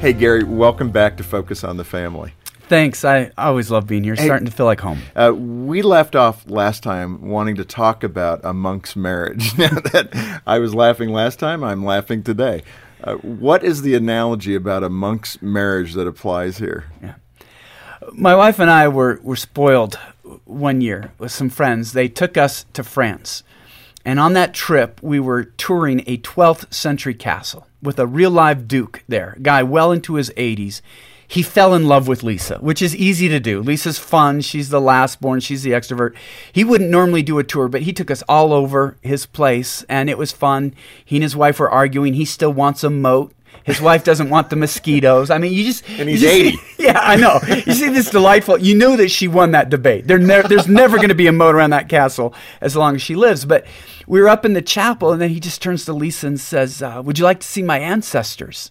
[0.00, 2.34] Hey, Gary, welcome back to Focus on the Family.
[2.68, 3.04] Thanks.
[3.04, 4.14] I always love being here.
[4.14, 5.00] Hey, starting to feel like home.
[5.14, 9.56] Uh, we left off last time wanting to talk about a monk's marriage.
[9.58, 12.62] now that I was laughing last time, I'm laughing today.
[13.04, 16.84] Uh, what is the analogy about a monk's marriage that applies here?
[17.02, 17.14] Yeah.
[18.12, 19.98] My wife and I were, were spoiled
[20.44, 21.92] one year with some friends.
[21.92, 23.42] They took us to France.
[24.04, 28.66] And on that trip, we were touring a 12th century castle with a real live
[28.66, 30.80] duke there, a guy well into his 80s
[31.32, 33.62] he fell in love with Lisa, which is easy to do.
[33.62, 34.42] Lisa's fun.
[34.42, 35.40] She's the last born.
[35.40, 36.14] She's the extrovert.
[36.52, 40.10] He wouldn't normally do a tour, but he took us all over his place, and
[40.10, 40.74] it was fun.
[41.02, 42.12] He and his wife were arguing.
[42.12, 43.32] He still wants a moat.
[43.64, 45.30] His wife doesn't want the mosquitoes.
[45.30, 46.58] I mean, you just and he's just, eighty.
[46.78, 47.40] Yeah, I know.
[47.48, 48.58] You see this delightful.
[48.58, 50.06] You knew that she won that debate.
[50.06, 53.00] There ne- there's never going to be a moat around that castle as long as
[53.00, 53.46] she lives.
[53.46, 53.64] But
[54.06, 56.82] we were up in the chapel, and then he just turns to Lisa and says,
[56.82, 58.70] uh, "Would you like to see my ancestors?"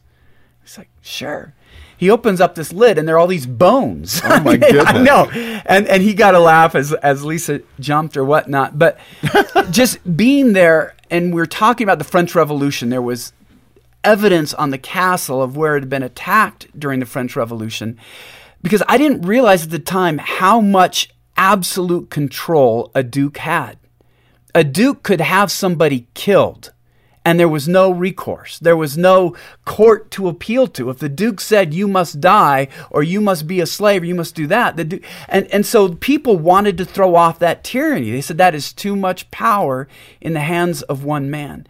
[0.62, 1.56] He's like, "Sure."
[2.02, 4.22] He opens up this lid and there are all these bones.
[4.24, 5.06] Oh my goodness!
[5.06, 8.80] no, and and he got a laugh as as Lisa jumped or whatnot.
[8.80, 8.98] But
[9.70, 12.90] just being there, and we are talking about the French Revolution.
[12.90, 13.34] There was
[14.04, 18.00] evidence on the castle of where it had been attacked during the French Revolution,
[18.64, 23.78] because I didn't realize at the time how much absolute control a duke had.
[24.56, 26.74] A duke could have somebody killed
[27.24, 28.58] and there was no recourse.
[28.60, 30.90] There was no court to appeal to.
[30.90, 34.16] If the duke said you must die or you must be a slave or you
[34.16, 38.12] must do that, the duke, and and so people wanted to throw off that tyranny.
[38.12, 39.88] They said that is too much power
[40.20, 41.68] in the hands of one man.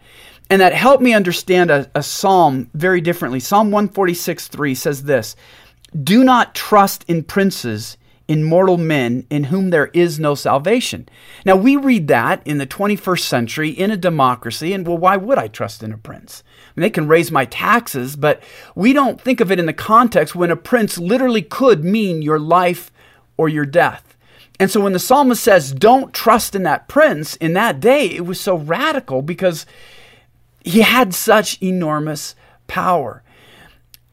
[0.48, 3.40] And that helped me understand a, a psalm very differently.
[3.40, 5.36] Psalm 146 3 says this
[6.02, 7.96] Do not trust in princes
[8.32, 11.06] in mortal men in whom there is no salvation.
[11.44, 15.36] Now, we read that in the 21st century in a democracy, and well, why would
[15.36, 16.42] I trust in a prince?
[16.48, 18.42] I mean, they can raise my taxes, but
[18.74, 22.38] we don't think of it in the context when a prince literally could mean your
[22.38, 22.90] life
[23.36, 24.16] or your death.
[24.58, 28.24] And so when the psalmist says, don't trust in that prince, in that day, it
[28.24, 29.66] was so radical because
[30.64, 32.34] he had such enormous
[32.66, 33.22] power.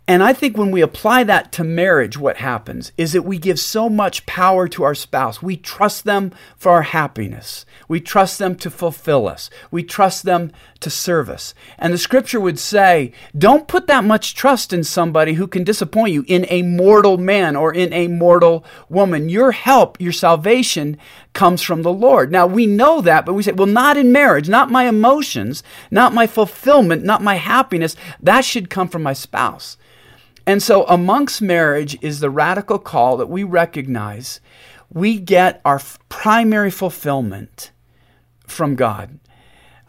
[0.10, 3.60] And I think when we apply that to marriage, what happens is that we give
[3.60, 5.44] so much power to our spouse.
[5.44, 7.64] We trust them for our happiness.
[7.88, 9.52] We trust them to fulfill us.
[9.70, 11.54] We trust them to serve us.
[11.78, 16.12] And the scripture would say, don't put that much trust in somebody who can disappoint
[16.12, 19.30] you, in a mortal man or in a mortal woman.
[19.30, 20.98] Your help, your salvation
[21.34, 22.32] comes from the Lord.
[22.32, 26.16] Now we know that, but we say, well, not in marriage, not my emotions, not
[26.16, 27.96] my fulfillment, not my happiness.
[28.20, 29.78] That should come from my spouse.
[30.46, 34.40] And so, a monk's marriage is the radical call that we recognize
[34.92, 37.72] we get our primary fulfillment
[38.48, 39.20] from God.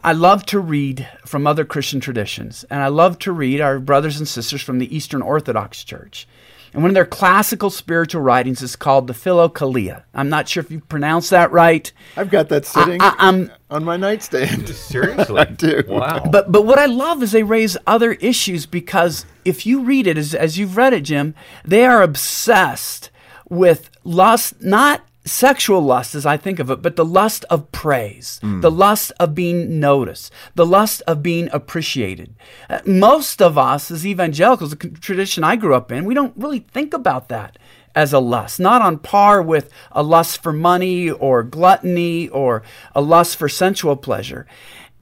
[0.03, 4.17] I love to read from other Christian traditions, and I love to read our brothers
[4.17, 6.27] and sisters from the Eastern Orthodox Church.
[6.73, 10.03] And one of their classical spiritual writings is called the Philokalia.
[10.13, 11.91] I'm not sure if you pronounce that right.
[12.15, 14.69] I've got that sitting I, I, on my nightstand.
[14.75, 15.39] Seriously?
[15.39, 15.83] I do.
[15.87, 16.23] Wow.
[16.31, 20.17] But but what I love is they raise other issues because if you read it
[20.17, 23.09] as, as you've read it, Jim, they are obsessed
[23.49, 28.39] with lust, not sexual lust as I think of it, but the lust of praise,
[28.41, 32.33] the lust of being noticed, the lust of being appreciated.
[32.69, 36.59] Uh, most of us as evangelicals, the tradition I grew up in, we don't really
[36.59, 37.57] think about that
[37.93, 42.63] as a lust, not on par with a lust for money or gluttony or
[42.95, 44.47] a lust for sensual pleasure.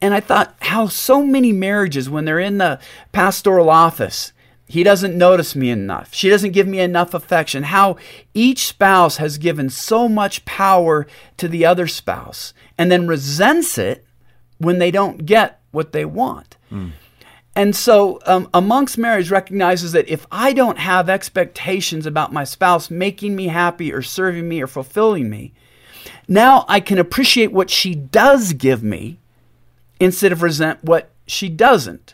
[0.01, 2.79] And I thought how so many marriages, when they're in the
[3.11, 4.33] pastoral office,
[4.69, 6.13] he doesn't notice me enough.
[6.13, 7.63] She doesn't give me enough affection.
[7.63, 7.97] How
[8.35, 11.07] each spouse has given so much power
[11.37, 14.05] to the other spouse and then resents it
[14.59, 16.55] when they don't get what they want.
[17.55, 22.43] And so, um, a monk's marriage, recognizes that if I don't have expectations about my
[22.43, 25.51] spouse making me happy or serving me or fulfilling me,
[26.27, 29.17] now I can appreciate what she does give me
[29.99, 32.13] instead of resent what she doesn't.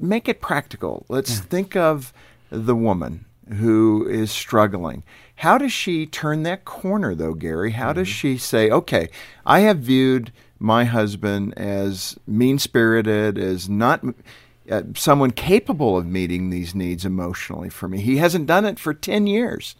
[0.00, 1.04] Make it practical.
[1.08, 2.12] Let's think of
[2.50, 3.26] the woman
[3.56, 5.02] who is struggling.
[5.36, 7.72] How does she turn that corner, though, Gary?
[7.72, 9.08] How does she say, okay,
[9.46, 14.04] I have viewed my husband as mean spirited, as not
[14.70, 18.00] uh, someone capable of meeting these needs emotionally for me?
[18.00, 19.76] He hasn't done it for 10 years.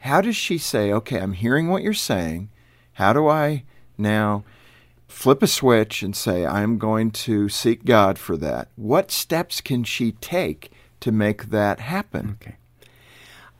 [0.00, 2.48] How does she say, okay, I'm hearing what you're saying.
[2.94, 3.64] How do I
[3.96, 4.44] now
[5.08, 8.68] flip a switch and say, I'm going to seek God for that?
[8.76, 12.36] What steps can she take to make that happen?
[12.40, 12.56] Okay.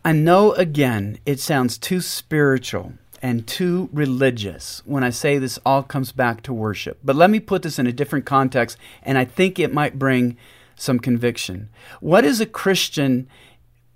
[0.05, 5.83] I know again it sounds too spiritual and too religious when I say this all
[5.83, 6.99] comes back to worship.
[7.03, 10.37] But let me put this in a different context, and I think it might bring
[10.77, 11.69] some conviction.
[12.01, 13.29] What is a Christian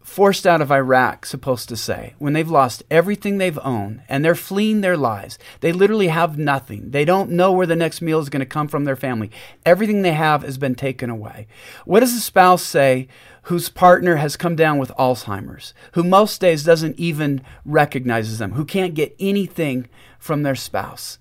[0.03, 4.35] forced out of Iraq supposed to say when they've lost everything they've owned and they're
[4.35, 5.39] fleeing their lives?
[5.61, 6.91] They literally have nothing.
[6.91, 9.31] They don't know where the next meal is going to come from their family.
[9.65, 11.47] Everything they have has been taken away.
[11.85, 13.09] What does a spouse say
[13.43, 18.65] whose partner has come down with Alzheimer's, who most days doesn't even recognizes them, who
[18.65, 19.89] can't get anything
[20.19, 21.19] from their spouse?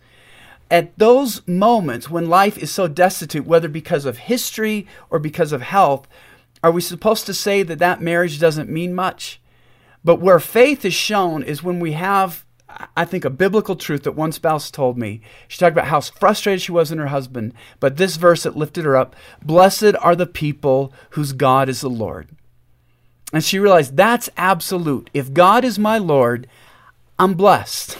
[0.72, 5.62] at those moments when life is so destitute, whether because of history or because of
[5.62, 6.08] health,
[6.64, 9.41] are we supposed to say that that marriage doesn't mean much?
[10.03, 12.45] But where faith is shown is when we have,
[12.95, 15.22] I think, a biblical truth that one spouse told me.
[15.47, 18.86] She talked about how frustrated she was in her husband, but this verse that lifted
[18.86, 22.30] her up Blessed are the people whose God is the Lord.
[23.34, 25.09] And she realized that's absolute.
[25.14, 26.47] If God is my Lord,
[27.18, 27.97] I'm blessed.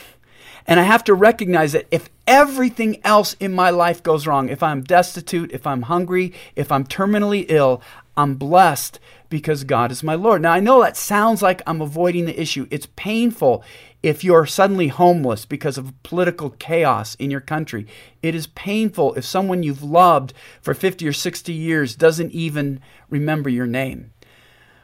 [0.68, 4.62] And I have to recognize that if everything else in my life goes wrong, if
[4.62, 7.82] I'm destitute, if I'm hungry, if I'm terminally ill,
[8.22, 9.00] I'm blessed
[9.30, 10.42] because God is my Lord.
[10.44, 12.68] Now, I know that sounds like I'm avoiding the issue.
[12.70, 13.64] It's painful
[14.04, 17.88] if you're suddenly homeless because of political chaos in your country.
[18.22, 23.50] It is painful if someone you've loved for 50 or 60 years doesn't even remember
[23.50, 24.14] your name.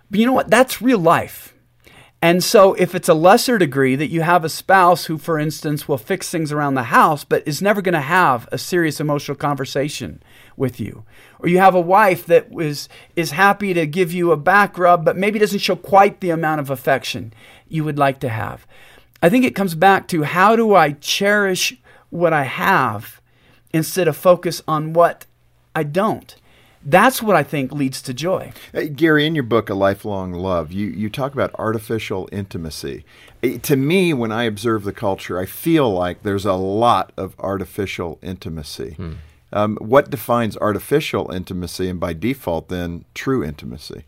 [0.10, 0.50] But you know what?
[0.50, 1.54] That's real life.
[2.20, 5.88] And so, if it's a lesser degree that you have a spouse who, for instance,
[5.88, 9.38] will fix things around the house, but is never going to have a serious emotional
[9.38, 10.24] conversation
[10.56, 11.06] with you,
[11.38, 15.06] or you have a wife that is, is happy to give you a back rub,
[15.06, 17.34] but maybe doesn't show quite the amount of affection
[17.68, 18.66] you would like to have.
[19.22, 21.78] I think it comes back to how do I cherish
[22.10, 23.22] what I have
[23.72, 25.28] instead of focus on what
[25.76, 26.36] I don't.
[26.84, 28.54] That's what I think leads to joy.
[28.72, 33.04] Hey, Gary, in your book, A Lifelong Love, you, you talk about artificial intimacy.
[33.44, 37.36] Eh, To me, when I observe the culture, I feel like there's a lot of
[37.40, 38.96] artificial intimacy.
[39.52, 44.06] Um, what defines artificial intimacy, and by default, then true intimacy?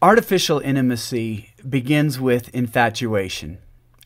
[0.00, 3.58] Artificial intimacy begins with infatuation.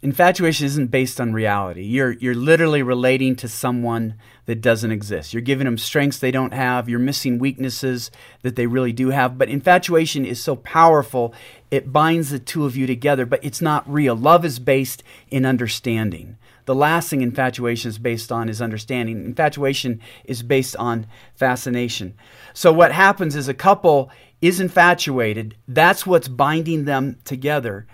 [0.03, 1.82] Infatuation isn't based on reality.
[1.82, 4.14] You're, you're literally relating to someone
[4.47, 5.32] that doesn't exist.
[5.32, 6.88] You're giving them strengths they don't have.
[6.88, 8.11] You're missing weaknesses
[8.43, 9.38] that they really do have.
[9.38, 11.32] But infatuation is so powerful,
[11.70, 14.16] it binds the two of you together, but it's not real.
[14.16, 16.38] Love is based in understanding.
[16.64, 19.24] The last thing infatuation is based on is understanding.
[19.24, 22.14] Infatuation is based on fascination.
[22.53, 27.86] So, what happens is a couple is infatuated, that's what's binding them together.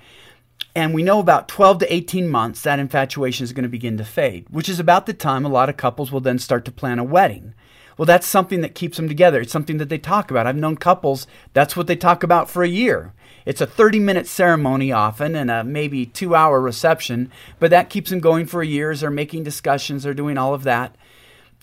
[0.78, 4.04] And we know about 12 to 18 months that infatuation is going to begin to
[4.04, 7.00] fade, which is about the time a lot of couples will then start to plan
[7.00, 7.52] a wedding.
[7.96, 9.40] Well, that's something that keeps them together.
[9.40, 10.46] It's something that they talk about.
[10.46, 13.12] I've known couples, that's what they talk about for a year.
[13.44, 18.10] It's a 30 minute ceremony often and a maybe two hour reception, but that keeps
[18.10, 19.00] them going for years.
[19.00, 20.94] They're making discussions, they're doing all of that.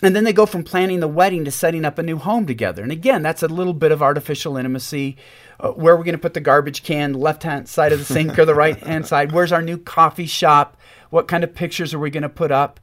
[0.04, 2.84] And then they go from planning the wedding to setting up a new home together.
[2.84, 5.16] And again, that's a little bit of artificial intimacy.
[5.60, 8.06] Uh, where are we going to put the garbage can, left hand side of the
[8.06, 9.32] sink or the right hand side?
[9.32, 10.78] Where's our new coffee shop?
[11.10, 12.80] What kind of pictures are we going to put up?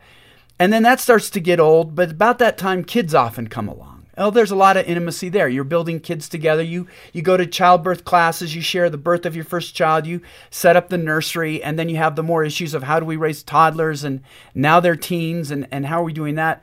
[0.58, 3.92] And then that starts to get old, but about that time, kids often come along.
[4.18, 5.48] Oh, there's a lot of intimacy there.
[5.48, 6.62] You're building kids together.
[6.62, 10.20] You you go to childbirth classes, you share the birth of your first child, you
[10.50, 13.16] set up the nursery, and then you have the more issues of how do we
[13.16, 14.20] raise toddlers and
[14.54, 16.62] now they're teens and, and how are we doing that?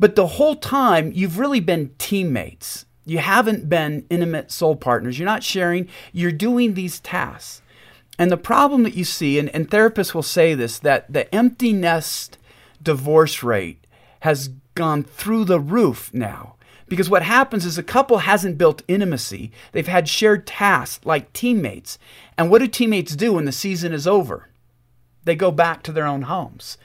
[0.00, 2.86] But the whole time you've really been teammates.
[3.04, 5.18] You haven't been intimate soul partners.
[5.18, 7.62] You're not sharing, you're doing these tasks.
[8.18, 11.72] And the problem that you see, and, and therapists will say this, that the empty
[11.72, 12.36] nest
[12.82, 13.86] divorce rate
[14.20, 16.56] has gone through the roof now.
[16.86, 19.52] Because what happens is a couple hasn't built intimacy.
[19.72, 21.98] They've had shared tasks like teammates.
[22.36, 24.48] And what do teammates do when the season is over?
[25.24, 26.76] They go back to their own homes.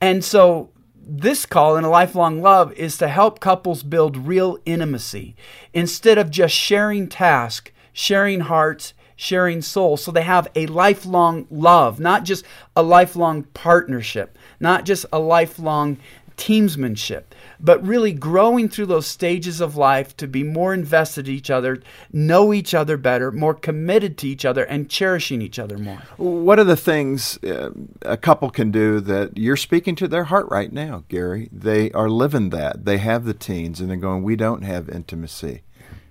[0.00, 0.70] And so
[1.10, 5.34] this call in a lifelong love is to help couples build real intimacy
[5.72, 10.04] instead of just sharing tasks, sharing hearts, sharing souls.
[10.04, 12.44] So they have a lifelong love, not just
[12.76, 15.96] a lifelong partnership, not just a lifelong
[16.38, 17.24] teamsmanship,
[17.60, 21.82] but really growing through those stages of life to be more invested in each other,
[22.12, 26.02] know each other better, more committed to each other, and cherishing each other more.
[26.16, 27.70] What are the things uh,
[28.02, 31.50] a couple can do that you're speaking to their heart right now, Gary?
[31.52, 32.86] They are living that.
[32.86, 35.62] They have the teens, and they're going, We don't have intimacy.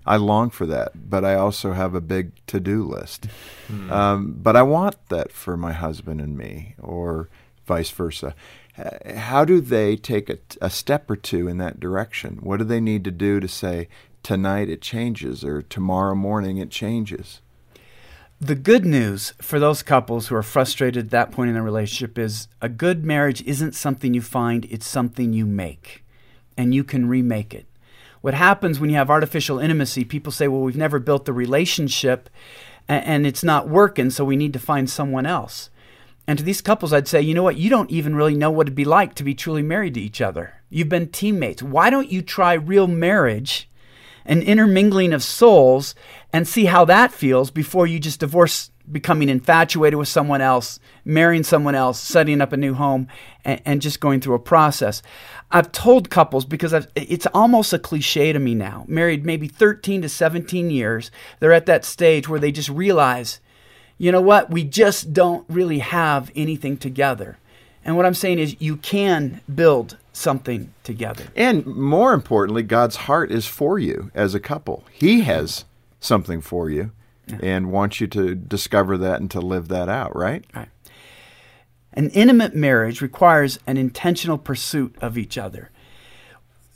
[0.05, 3.27] I long for that, but I also have a big to do list.
[3.67, 3.91] Hmm.
[3.91, 7.27] Um, but I want that for my husband and me, or
[7.65, 8.33] vice versa.
[9.15, 12.37] How do they take a, a step or two in that direction?
[12.41, 13.87] What do they need to do to say,
[14.23, 17.41] tonight it changes, or tomorrow morning it changes?
[18.39, 22.19] The good news for those couples who are frustrated at that point in their relationship
[22.19, 26.03] is a good marriage isn't something you find, it's something you make,
[26.55, 27.65] and you can remake it.
[28.21, 32.29] What happens when you have artificial intimacy, people say, well, we've never built the relationship
[32.87, 35.69] and it's not working, so we need to find someone else.
[36.27, 37.55] And to these couples, I'd say, you know what?
[37.55, 40.19] You don't even really know what it'd be like to be truly married to each
[40.19, 40.55] other.
[40.69, 41.63] You've been teammates.
[41.63, 43.69] Why don't you try real marriage,
[44.25, 45.95] an intermingling of souls,
[46.33, 51.43] and see how that feels before you just divorce, becoming infatuated with someone else, marrying
[51.43, 53.07] someone else, setting up a new home,
[53.45, 55.01] and, and just going through a process?
[55.49, 60.01] I've told couples because I've, it's almost a cliche to me now, married maybe 13
[60.01, 61.09] to 17 years,
[61.39, 63.39] they're at that stage where they just realize
[63.97, 64.49] you know what?
[64.49, 67.37] We just don't really have anything together.
[67.83, 71.25] And what I'm saying is, you can build something together.
[71.35, 74.83] And more importantly, God's heart is for you as a couple.
[74.91, 75.63] He has
[75.99, 76.91] something for you
[77.27, 77.37] yeah.
[77.41, 80.43] and wants you to discover that and to live that out, right?
[80.53, 80.69] Right.
[81.93, 85.71] An intimate marriage requires an intentional pursuit of each other.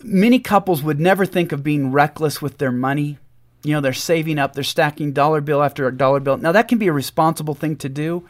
[0.04, 3.20] Many couples would never think of being reckless with their money
[3.64, 6.38] you know, they're saving up, they're stacking dollar bill after dollar bill.
[6.38, 8.28] Now, that can be a responsible thing to do,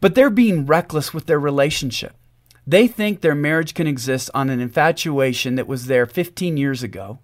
[0.00, 2.14] but they're being reckless with their relationship.
[2.66, 7.18] They think their marriage can exist on an infatuation that was there 15 years ago,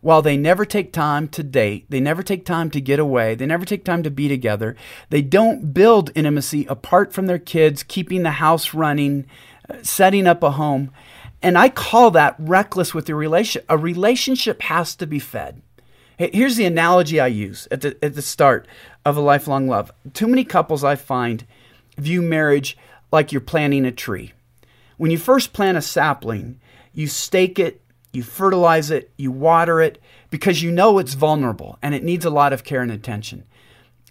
[0.00, 3.46] while they never take time to date, they never take time to get away, they
[3.46, 4.76] never take time to be together.
[5.10, 9.26] They don't build intimacy apart from their kids, keeping the house running,
[9.68, 10.90] uh, setting up a home.
[11.42, 13.64] And I call that reckless with your relationship.
[13.68, 15.62] A relationship has to be fed.
[16.20, 18.68] Here's the analogy I use at the, at the start
[19.06, 19.90] of a lifelong love.
[20.12, 21.46] Too many couples I find
[21.96, 22.76] view marriage
[23.10, 24.34] like you're planting a tree.
[24.98, 26.60] When you first plant a sapling,
[26.92, 27.80] you stake it,
[28.12, 29.98] you fertilize it, you water it,
[30.28, 33.44] because you know it's vulnerable and it needs a lot of care and attention.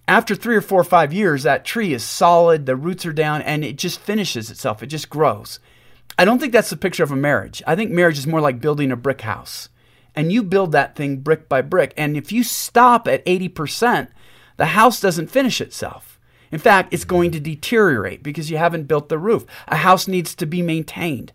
[0.07, 3.43] After three or four or five years, that tree is solid, the roots are down,
[3.43, 4.82] and it just finishes itself.
[4.82, 5.60] It just grows.
[6.18, 7.62] I don't think that's the picture of a marriage.
[7.68, 9.70] I think marriage is more like building a brick house
[10.16, 11.93] and you build that thing brick by brick.
[11.97, 14.10] And if you stop at 80%,
[14.57, 16.20] the house doesn't finish itself.
[16.51, 19.45] In fact, it's going to deteriorate because you haven't built the roof.
[19.68, 21.32] A house needs to be maintained.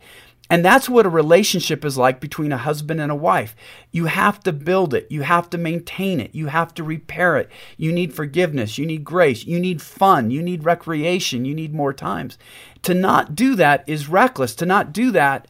[0.50, 3.56] And that's what a relationship is like between a husband and a wife.
[3.90, 5.06] You have to build it.
[5.10, 6.34] You have to maintain it.
[6.34, 7.50] You have to repair it.
[7.78, 8.76] You need forgiveness.
[8.76, 9.46] You need grace.
[9.46, 10.30] You need fun.
[10.30, 11.46] You need recreation.
[11.46, 12.36] You need more times.
[12.82, 14.54] To not do that is reckless.
[14.56, 15.48] To not do that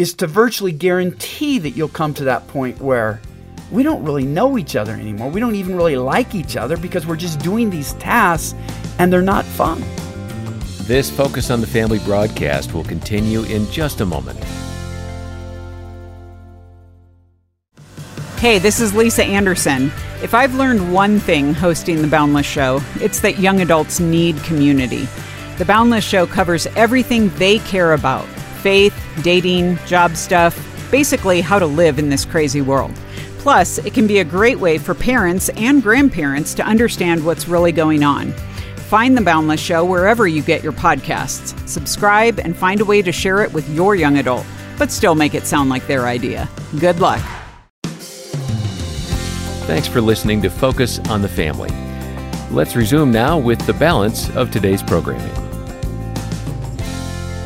[0.00, 3.20] is to virtually guarantee that you'll come to that point where
[3.70, 5.28] we don't really know each other anymore.
[5.28, 8.54] We don't even really like each other because we're just doing these tasks
[8.98, 9.84] and they're not fun.
[10.86, 14.42] This Focus on the Family broadcast will continue in just a moment.
[18.38, 19.92] Hey, this is Lisa Anderson.
[20.22, 25.06] If I've learned one thing hosting The Boundless Show, it's that young adults need community.
[25.58, 28.26] The Boundless Show covers everything they care about
[28.60, 30.56] faith, dating, job stuff,
[30.90, 32.92] basically how to live in this crazy world.
[33.38, 37.72] Plus, it can be a great way for parents and grandparents to understand what's really
[37.72, 38.32] going on.
[38.90, 41.56] Find The Boundless Show wherever you get your podcasts.
[41.68, 44.44] Subscribe and find a way to share it with your young adult,
[44.78, 46.48] but still make it sound like their idea.
[46.78, 47.22] Good luck.
[49.66, 51.70] Thanks for listening to Focus on the Family.
[52.50, 55.39] Let's resume now with the balance of today's programming.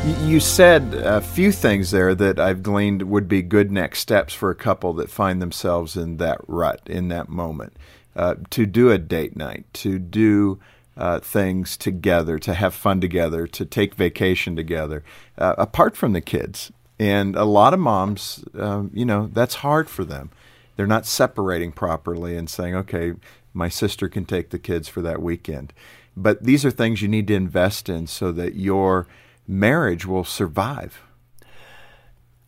[0.05, 4.51] You said a few things there that I've gleaned would be good next steps for
[4.51, 7.75] a couple that find themselves in that rut, in that moment.
[8.15, 10.61] Uh, to do a date night, to do
[10.99, 15.03] uh, things together, to have fun together, to take vacation together,
[15.39, 16.71] uh, apart from the kids.
[16.99, 20.31] And a lot of moms, um, you know, that's hard for them.
[20.77, 23.15] They're not separating properly and saying, okay,
[23.55, 25.73] my sister can take the kids for that weekend.
[26.15, 29.07] But these are things you need to invest in so that your
[29.47, 31.03] marriage will survive.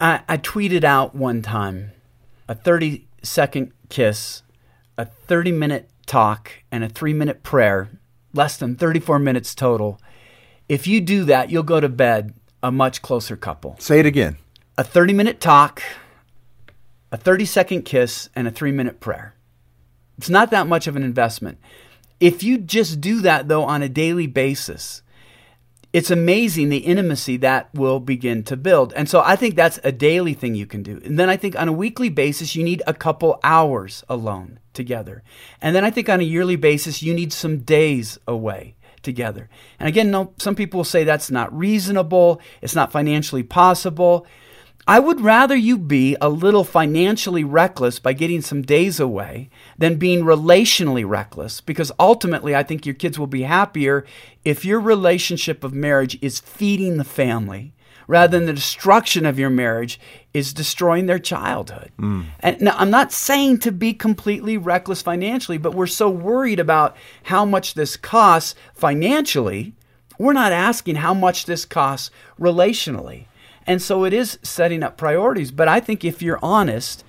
[0.01, 1.93] I, I tweeted out one time
[2.49, 4.43] a 30 second kiss,
[4.99, 7.91] a 30 minute talk, and a three minute prayer,
[8.33, 10.01] less than 34 minutes total.
[10.69, 13.77] If you do that, you'll go to bed a much closer couple.
[13.79, 14.37] Say it again.
[14.79, 15.83] A 30 minute talk,
[17.11, 19.35] a 30 second kiss, and a three minute prayer.
[20.19, 21.59] It's not that much of an investment.
[22.19, 25.03] If you just do that, though, on a daily basis,
[25.97, 28.93] it's amazing the intimacy that will begin to build.
[28.93, 31.01] And so I think that's a daily thing you can do.
[31.03, 35.23] And then I think on a weekly basis, you need a couple hours alone together.
[35.63, 39.49] And then I think on a yearly basis, you need some days away together.
[39.81, 44.27] And again, no, some people will say that's not reasonable, it's not financially possible.
[44.89, 49.97] I would rather you be a little financially reckless by getting some days away than
[49.97, 54.05] being relationally reckless because ultimately I think your kids will be happier
[54.45, 57.75] if your relationship of marriage is feeding the family
[58.07, 59.99] rather than the destruction of your marriage
[60.33, 61.91] is destroying their childhood.
[61.99, 62.27] Mm.
[62.39, 66.97] And now I'm not saying to be completely reckless financially, but we're so worried about
[67.25, 69.75] how much this costs financially,
[70.19, 73.25] we're not asking how much this costs relationally.
[73.67, 75.51] And so it is setting up priorities.
[75.51, 77.05] But I think if you're honest,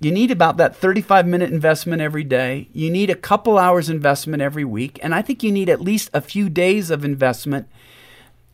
[0.00, 2.68] you need about that 35 minute investment every day.
[2.72, 4.98] You need a couple hours investment every week.
[5.02, 7.68] And I think you need at least a few days of investment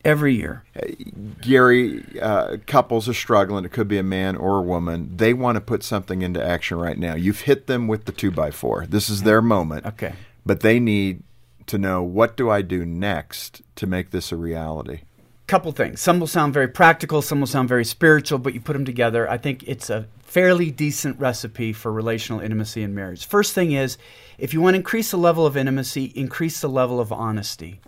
[0.05, 0.63] every year.
[1.41, 3.65] Gary, uh, couples are struggling.
[3.65, 5.11] It could be a man or a woman.
[5.15, 7.15] They want to put something into action right now.
[7.15, 8.85] You've hit them with the two by four.
[8.87, 9.85] This is their moment.
[9.85, 10.13] Okay.
[10.45, 11.23] But they need
[11.67, 15.01] to know what do I do next to make this a reality?
[15.51, 15.99] Couple things.
[15.99, 19.29] Some will sound very practical, some will sound very spiritual, but you put them together.
[19.29, 23.25] I think it's a fairly decent recipe for relational intimacy in marriage.
[23.25, 23.97] First thing is,
[24.37, 27.81] if you want to increase the level of intimacy, increase the level of honesty.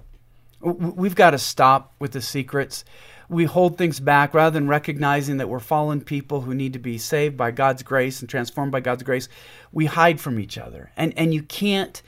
[0.59, 2.83] We've got to stop with the secrets.
[3.29, 6.97] We hold things back rather than recognizing that we're fallen people who need to be
[6.97, 9.29] saved by God's grace and transformed by God's grace.
[9.71, 10.91] We hide from each other.
[10.97, 12.01] And, and you can't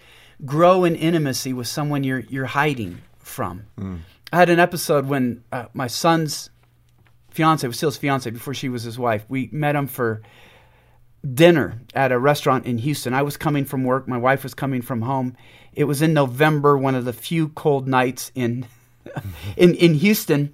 [0.44, 3.68] grow in intimacy with someone you're, you're hiding from.
[3.80, 4.00] Mm.
[4.36, 6.50] I had an episode when uh, my son's
[7.30, 9.24] fiance was still his fiance before she was his wife.
[9.30, 10.22] We met him for
[11.34, 13.14] dinner at a restaurant in Houston.
[13.14, 14.10] I was coming from work.
[14.10, 15.38] My wife was coming from home.
[15.72, 18.68] It was in November, one of the few cold nights in
[19.56, 20.52] in in Houston.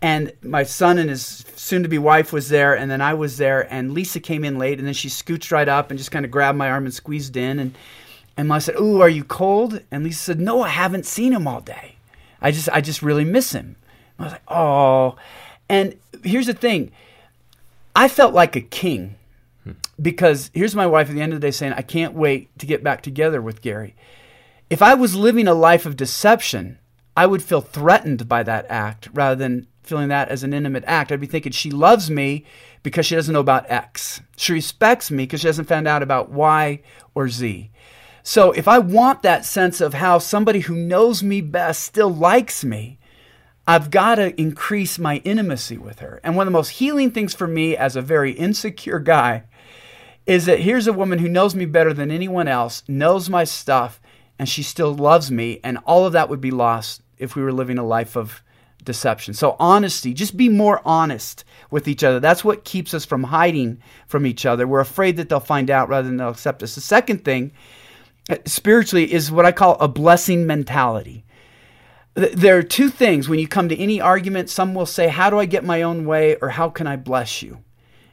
[0.00, 3.70] And my son and his soon-to-be wife was there, and then I was there.
[3.70, 6.30] And Lisa came in late, and then she scooched right up and just kind of
[6.30, 7.58] grabbed my arm and squeezed in.
[7.58, 7.76] And
[8.38, 11.46] and I said, "Ooh, are you cold?" And Lisa said, "No, I haven't seen him
[11.46, 11.97] all day."
[12.40, 13.76] I just I just really miss him.
[14.18, 15.16] I was like, oh.
[15.68, 16.92] And here's the thing.
[17.94, 19.16] I felt like a king
[20.00, 22.66] because here's my wife at the end of the day saying, I can't wait to
[22.66, 23.94] get back together with Gary.
[24.70, 26.78] If I was living a life of deception,
[27.16, 31.10] I would feel threatened by that act rather than feeling that as an intimate act.
[31.10, 32.44] I'd be thinking she loves me
[32.82, 34.20] because she doesn't know about X.
[34.36, 36.80] She respects me because she hasn't found out about Y
[37.14, 37.70] or Z.
[38.28, 42.62] So if I want that sense of how somebody who knows me best still likes
[42.62, 42.98] me,
[43.66, 46.20] I've got to increase my intimacy with her.
[46.22, 49.44] And one of the most healing things for me as a very insecure guy
[50.26, 53.98] is that here's a woman who knows me better than anyone else, knows my stuff,
[54.38, 55.58] and she still loves me.
[55.64, 58.42] And all of that would be lost if we were living a life of
[58.84, 59.32] deception.
[59.32, 62.20] So, honesty, just be more honest with each other.
[62.20, 64.66] That's what keeps us from hiding from each other.
[64.66, 66.74] We're afraid that they'll find out rather than they'll accept us.
[66.74, 67.52] The second thing
[68.44, 71.24] spiritually is what I call a blessing mentality.
[72.14, 74.50] There are two things when you come to any argument.
[74.50, 76.36] Some will say, How do I get my own way?
[76.36, 77.58] or How can I bless you?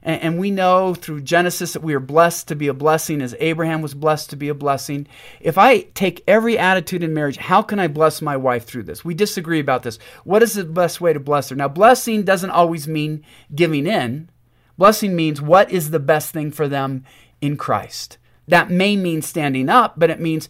[0.08, 3.82] And, we know through Genesis that we are blessed to be a blessing as Abraham
[3.82, 5.08] was blessed to be a blessing.
[5.40, 9.04] If I take every attitude in marriage, how can I bless my wife through this?
[9.04, 9.98] We disagree about this.
[10.24, 11.56] What is the best way to bless her?
[11.56, 14.30] Now, blessing doesn't always mean giving in,
[14.78, 17.04] blessing means what is the best thing for them
[17.42, 18.20] in Christ.
[18.48, 20.50] That may mean standing up, but it means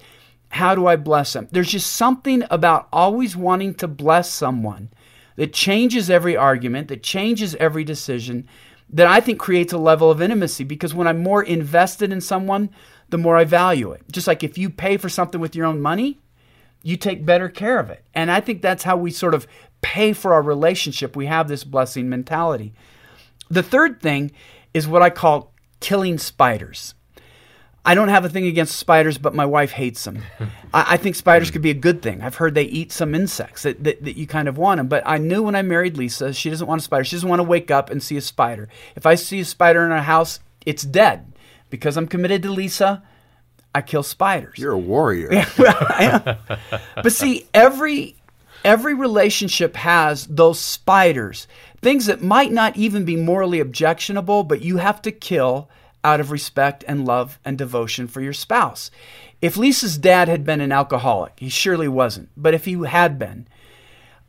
[0.49, 1.47] how do I bless them?
[1.51, 4.89] There's just something about always wanting to bless someone
[5.35, 8.47] that changes every argument, that changes every decision,
[8.89, 12.69] that I think creates a level of intimacy because when I'm more invested in someone,
[13.09, 14.03] the more I value it.
[14.11, 16.19] Just like if you pay for something with your own money,
[16.83, 18.05] you take better care of it.
[18.13, 19.47] And I think that's how we sort of
[19.81, 21.15] pay for our relationship.
[21.15, 22.73] We have this blessing mentality.
[23.49, 24.31] The third thing
[24.73, 26.93] is what I call killing spiders.
[27.85, 30.23] I don't have a thing against spiders, but my wife hates them.
[30.73, 32.21] I, I, think spiders could be a good thing.
[32.21, 34.87] I've heard they eat some insects that, that, that, you kind of want them.
[34.87, 37.03] But I knew when I married Lisa, she doesn't want a spider.
[37.03, 38.69] She doesn't want to wake up and see a spider.
[38.95, 41.31] If I see a spider in our house, it's dead.
[41.69, 43.03] Because I'm committed to Lisa,
[43.75, 44.57] I kill spiders.
[44.57, 45.45] You're a warrior.
[45.57, 48.15] but see, every
[48.63, 51.47] every relationship has those spiders,
[51.81, 55.69] things that might not even be morally objectionable, but you have to kill
[56.05, 58.91] out of respect and love and devotion for your spouse.
[59.41, 63.47] If Lisa's dad had been an alcoholic, he surely wasn't, but if he had been,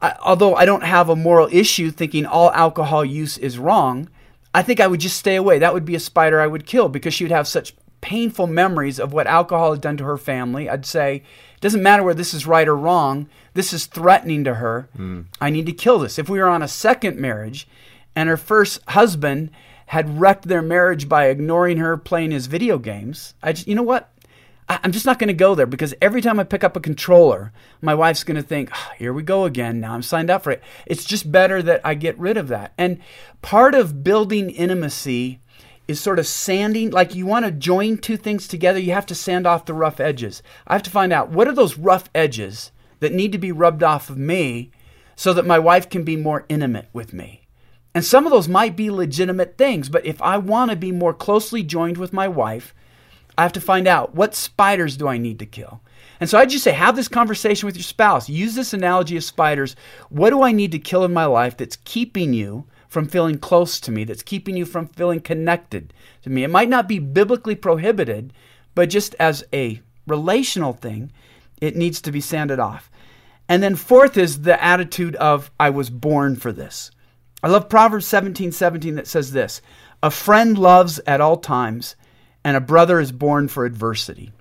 [0.01, 4.09] I, although I don't have a moral issue thinking all alcohol use is wrong,
[4.55, 5.59] I think I would just stay away.
[5.59, 8.99] That would be a spider I would kill because she would have such painful memories
[8.99, 10.71] of what alcohol had done to her family.
[10.71, 14.55] I'd say, it doesn't matter whether this is right or wrong, this is threatening to
[14.55, 14.89] her.
[14.97, 15.27] Mm.
[15.43, 16.19] I need to kill this.
[16.19, 17.69] If we were on a second marriage
[18.15, 19.51] and her first husband
[19.87, 23.35] had wrecked their marriage by ignoring her playing his video games.
[23.43, 24.13] I just, you know what?
[24.69, 26.81] I, am just not going to go there because every time I pick up a
[26.81, 29.81] controller, my wife's going to think, oh, here we go again.
[29.81, 30.63] Now I'm signed up for it.
[30.87, 32.73] It's just better that I get rid of that.
[32.77, 32.99] And
[33.43, 35.41] part of building intimacy
[35.87, 39.15] is sort of sanding, like you want to join two things together, you have to
[39.15, 40.43] sand off the rough edges.
[40.67, 43.85] I have to find out what are those rough edges that need to be rubbed
[43.85, 44.73] off of me
[45.15, 47.46] so that my wife can be more intimate with me.
[47.97, 51.15] And some of those might be legitimate things, but if I want to be more
[51.15, 52.75] closely joined with my wife,
[53.39, 55.81] I have to find out what spiders do I need to kill.
[56.21, 58.29] And so I just say, have this conversation with your spouse.
[58.29, 59.77] Use this analogy of spiders.
[60.11, 63.81] What do I need to kill in my life that's keeping you from feeling close
[63.81, 66.45] to me, that's keeping you from feeling connected to me?
[66.45, 68.35] It might not be biblically prohibited,
[68.75, 71.13] but just as a relational thing,
[71.63, 72.91] it needs to be sanded off.
[73.49, 76.91] And then, fourth is the attitude of, I was born for this.
[77.43, 79.61] I love Proverbs 17 17 that says this
[80.03, 81.97] A friend loves at all times,
[82.45, 84.33] and a brother is born for adversity.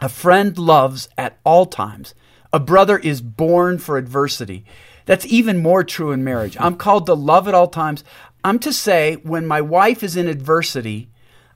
[0.00, 2.14] A friend loves at all times.
[2.52, 4.64] A brother is born for adversity.
[5.04, 6.56] That's even more true in marriage.
[6.60, 8.04] I'm called to love at all times.
[8.44, 11.10] I'm to say, when my wife is in adversity,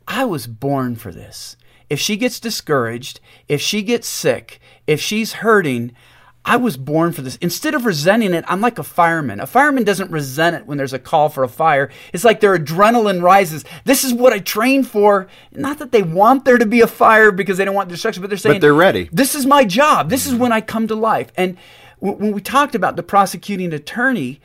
[0.09, 1.57] I was born for this.
[1.88, 5.92] If she gets discouraged, if she gets sick, if she's hurting,
[6.45, 7.36] I was born for this.
[7.36, 9.38] Instead of resenting it, I'm like a fireman.
[9.38, 11.88] A fireman doesn't resent it when there's a call for a fire.
[12.12, 13.64] It's like their adrenaline rises.
[13.84, 15.28] This is what I trained for.
[15.53, 18.28] Not that they want there to be a fire because they don't want destruction, but
[18.28, 19.09] they're saying, but they're ready.
[19.12, 20.11] This is my job.
[20.11, 21.30] This is when I come to life.
[21.36, 21.57] And
[22.01, 24.40] when we talked about the prosecuting attorney,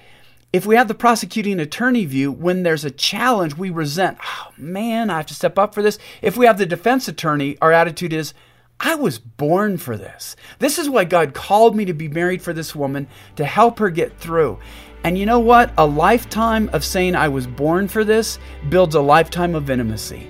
[0.54, 5.10] if we have the prosecuting attorney view, when there's a challenge, we resent, oh man,
[5.10, 5.98] I have to step up for this.
[6.22, 8.36] If we have the defense attorney, our attitude is,
[8.80, 10.36] I was born for this.
[10.60, 13.90] This is why God called me to be married for this woman to help her
[13.90, 14.60] get through.
[15.04, 15.74] And you know what?
[15.78, 20.28] A lifetime of saying I was born for this builds a lifetime of intimacy.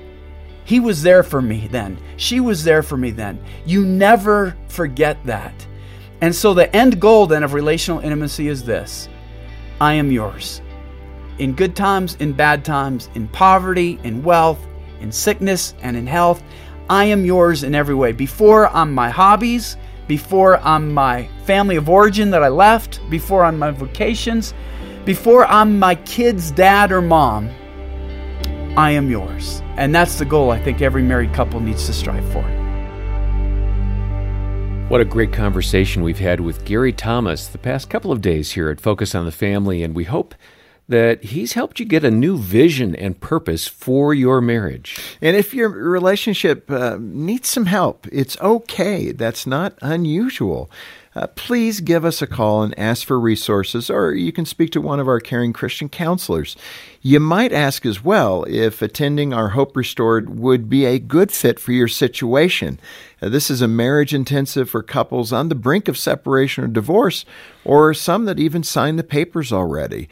[0.64, 1.98] He was there for me then.
[2.18, 3.44] She was there for me then.
[3.66, 5.66] You never forget that.
[6.22, 9.10] And so the end goal then of relational intimacy is this
[9.80, 10.62] I am yours.
[11.40, 14.60] In good times, in bad times, in poverty, in wealth,
[15.00, 16.42] in sickness, and in health.
[16.90, 18.14] I am yours in every way.
[18.14, 19.76] Before I'm my hobbies,
[20.08, 24.54] before I'm my family of origin that I left, before I'm my vocations,
[25.04, 27.50] before I'm my kid's dad or mom,
[28.78, 29.62] I am yours.
[29.76, 32.44] And that's the goal I think every married couple needs to strive for.
[34.88, 38.70] What a great conversation we've had with Gary Thomas the past couple of days here
[38.70, 40.34] at Focus on the Family, and we hope
[40.90, 45.18] that he's helped you get a new vision and purpose for your marriage.
[45.22, 49.12] And if your relationship uh, needs some help, it's okay.
[49.12, 50.70] That's not unusual.
[51.18, 54.80] Uh, please give us a call and ask for resources, or you can speak to
[54.80, 56.56] one of our caring Christian counselors.
[57.02, 61.60] You might ask as well if attending our Hope Restored would be a good fit
[61.60, 62.80] for your situation.
[63.20, 67.26] Uh, this is a marriage intensive for couples on the brink of separation or divorce,
[67.66, 70.08] or some that even signed the papers already.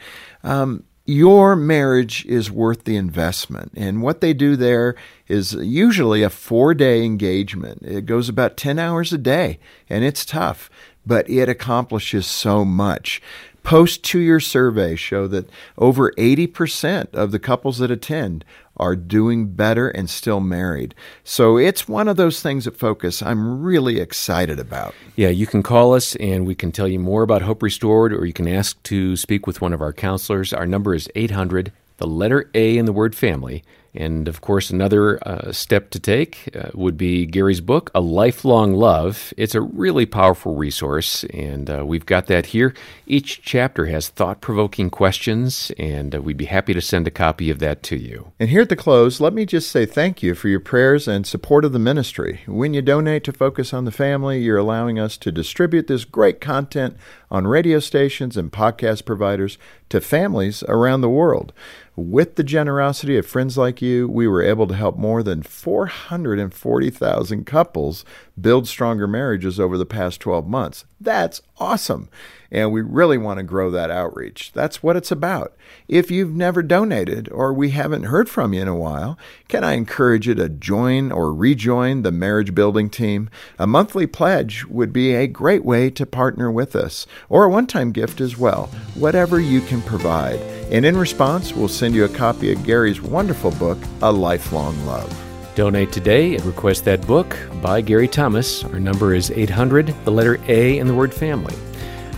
[0.46, 3.72] Um, your marriage is worth the investment.
[3.76, 4.94] And what they do there
[5.28, 7.82] is usually a four day engagement.
[7.82, 10.70] It goes about 10 hours a day, and it's tough,
[11.04, 13.20] but it accomplishes so much.
[13.66, 18.44] Post two year surveys show that over 80% of the couples that attend
[18.76, 20.94] are doing better and still married.
[21.24, 24.94] So it's one of those things at Focus I'm really excited about.
[25.16, 28.24] Yeah, you can call us and we can tell you more about Hope Restored, or
[28.24, 30.52] you can ask to speak with one of our counselors.
[30.52, 33.64] Our number is 800, the letter A in the word family,
[33.96, 38.74] And of course, another uh, step to take uh, would be Gary's book, A Lifelong
[38.74, 39.32] Love.
[39.36, 42.74] It's a really powerful resource, and uh, we've got that here.
[43.06, 47.50] Each chapter has thought provoking questions, and uh, we'd be happy to send a copy
[47.50, 48.32] of that to you.
[48.38, 51.26] And here at the close, let me just say thank you for your prayers and
[51.26, 52.40] support of the ministry.
[52.46, 56.40] When you donate to Focus on the Family, you're allowing us to distribute this great
[56.40, 56.96] content
[57.30, 59.58] on radio stations and podcast providers
[59.88, 61.52] to families around the world.
[61.96, 67.46] With the generosity of friends like you, we were able to help more than 440,000
[67.46, 68.04] couples
[68.40, 70.84] build stronger marriages over the past 12 months.
[71.00, 72.08] That's awesome.
[72.50, 74.52] And we really want to grow that outreach.
[74.52, 75.56] That's what it's about.
[75.88, 79.18] If you've never donated or we haven't heard from you in a while,
[79.48, 83.30] can I encourage you to join or rejoin the marriage building team?
[83.58, 87.66] A monthly pledge would be a great way to partner with us, or a one
[87.66, 90.40] time gift as well, whatever you can provide.
[90.70, 95.25] And in response, we'll send you a copy of Gary's wonderful book, A Lifelong Love.
[95.56, 98.62] Donate today and request that book by Gary Thomas.
[98.64, 101.54] Our number is 800, the letter A, and the word family.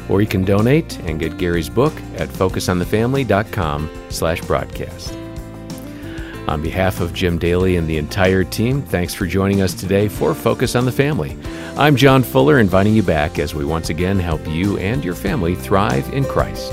[0.08, 5.14] Or you can donate and get Gary's book at focusonthefamily.com slash broadcast.
[6.48, 10.34] On behalf of Jim Daly and the entire team, thanks for joining us today for
[10.34, 11.38] Focus on the Family.
[11.76, 15.54] I'm John Fuller, inviting you back as we once again help you and your family
[15.54, 16.72] thrive in Christ.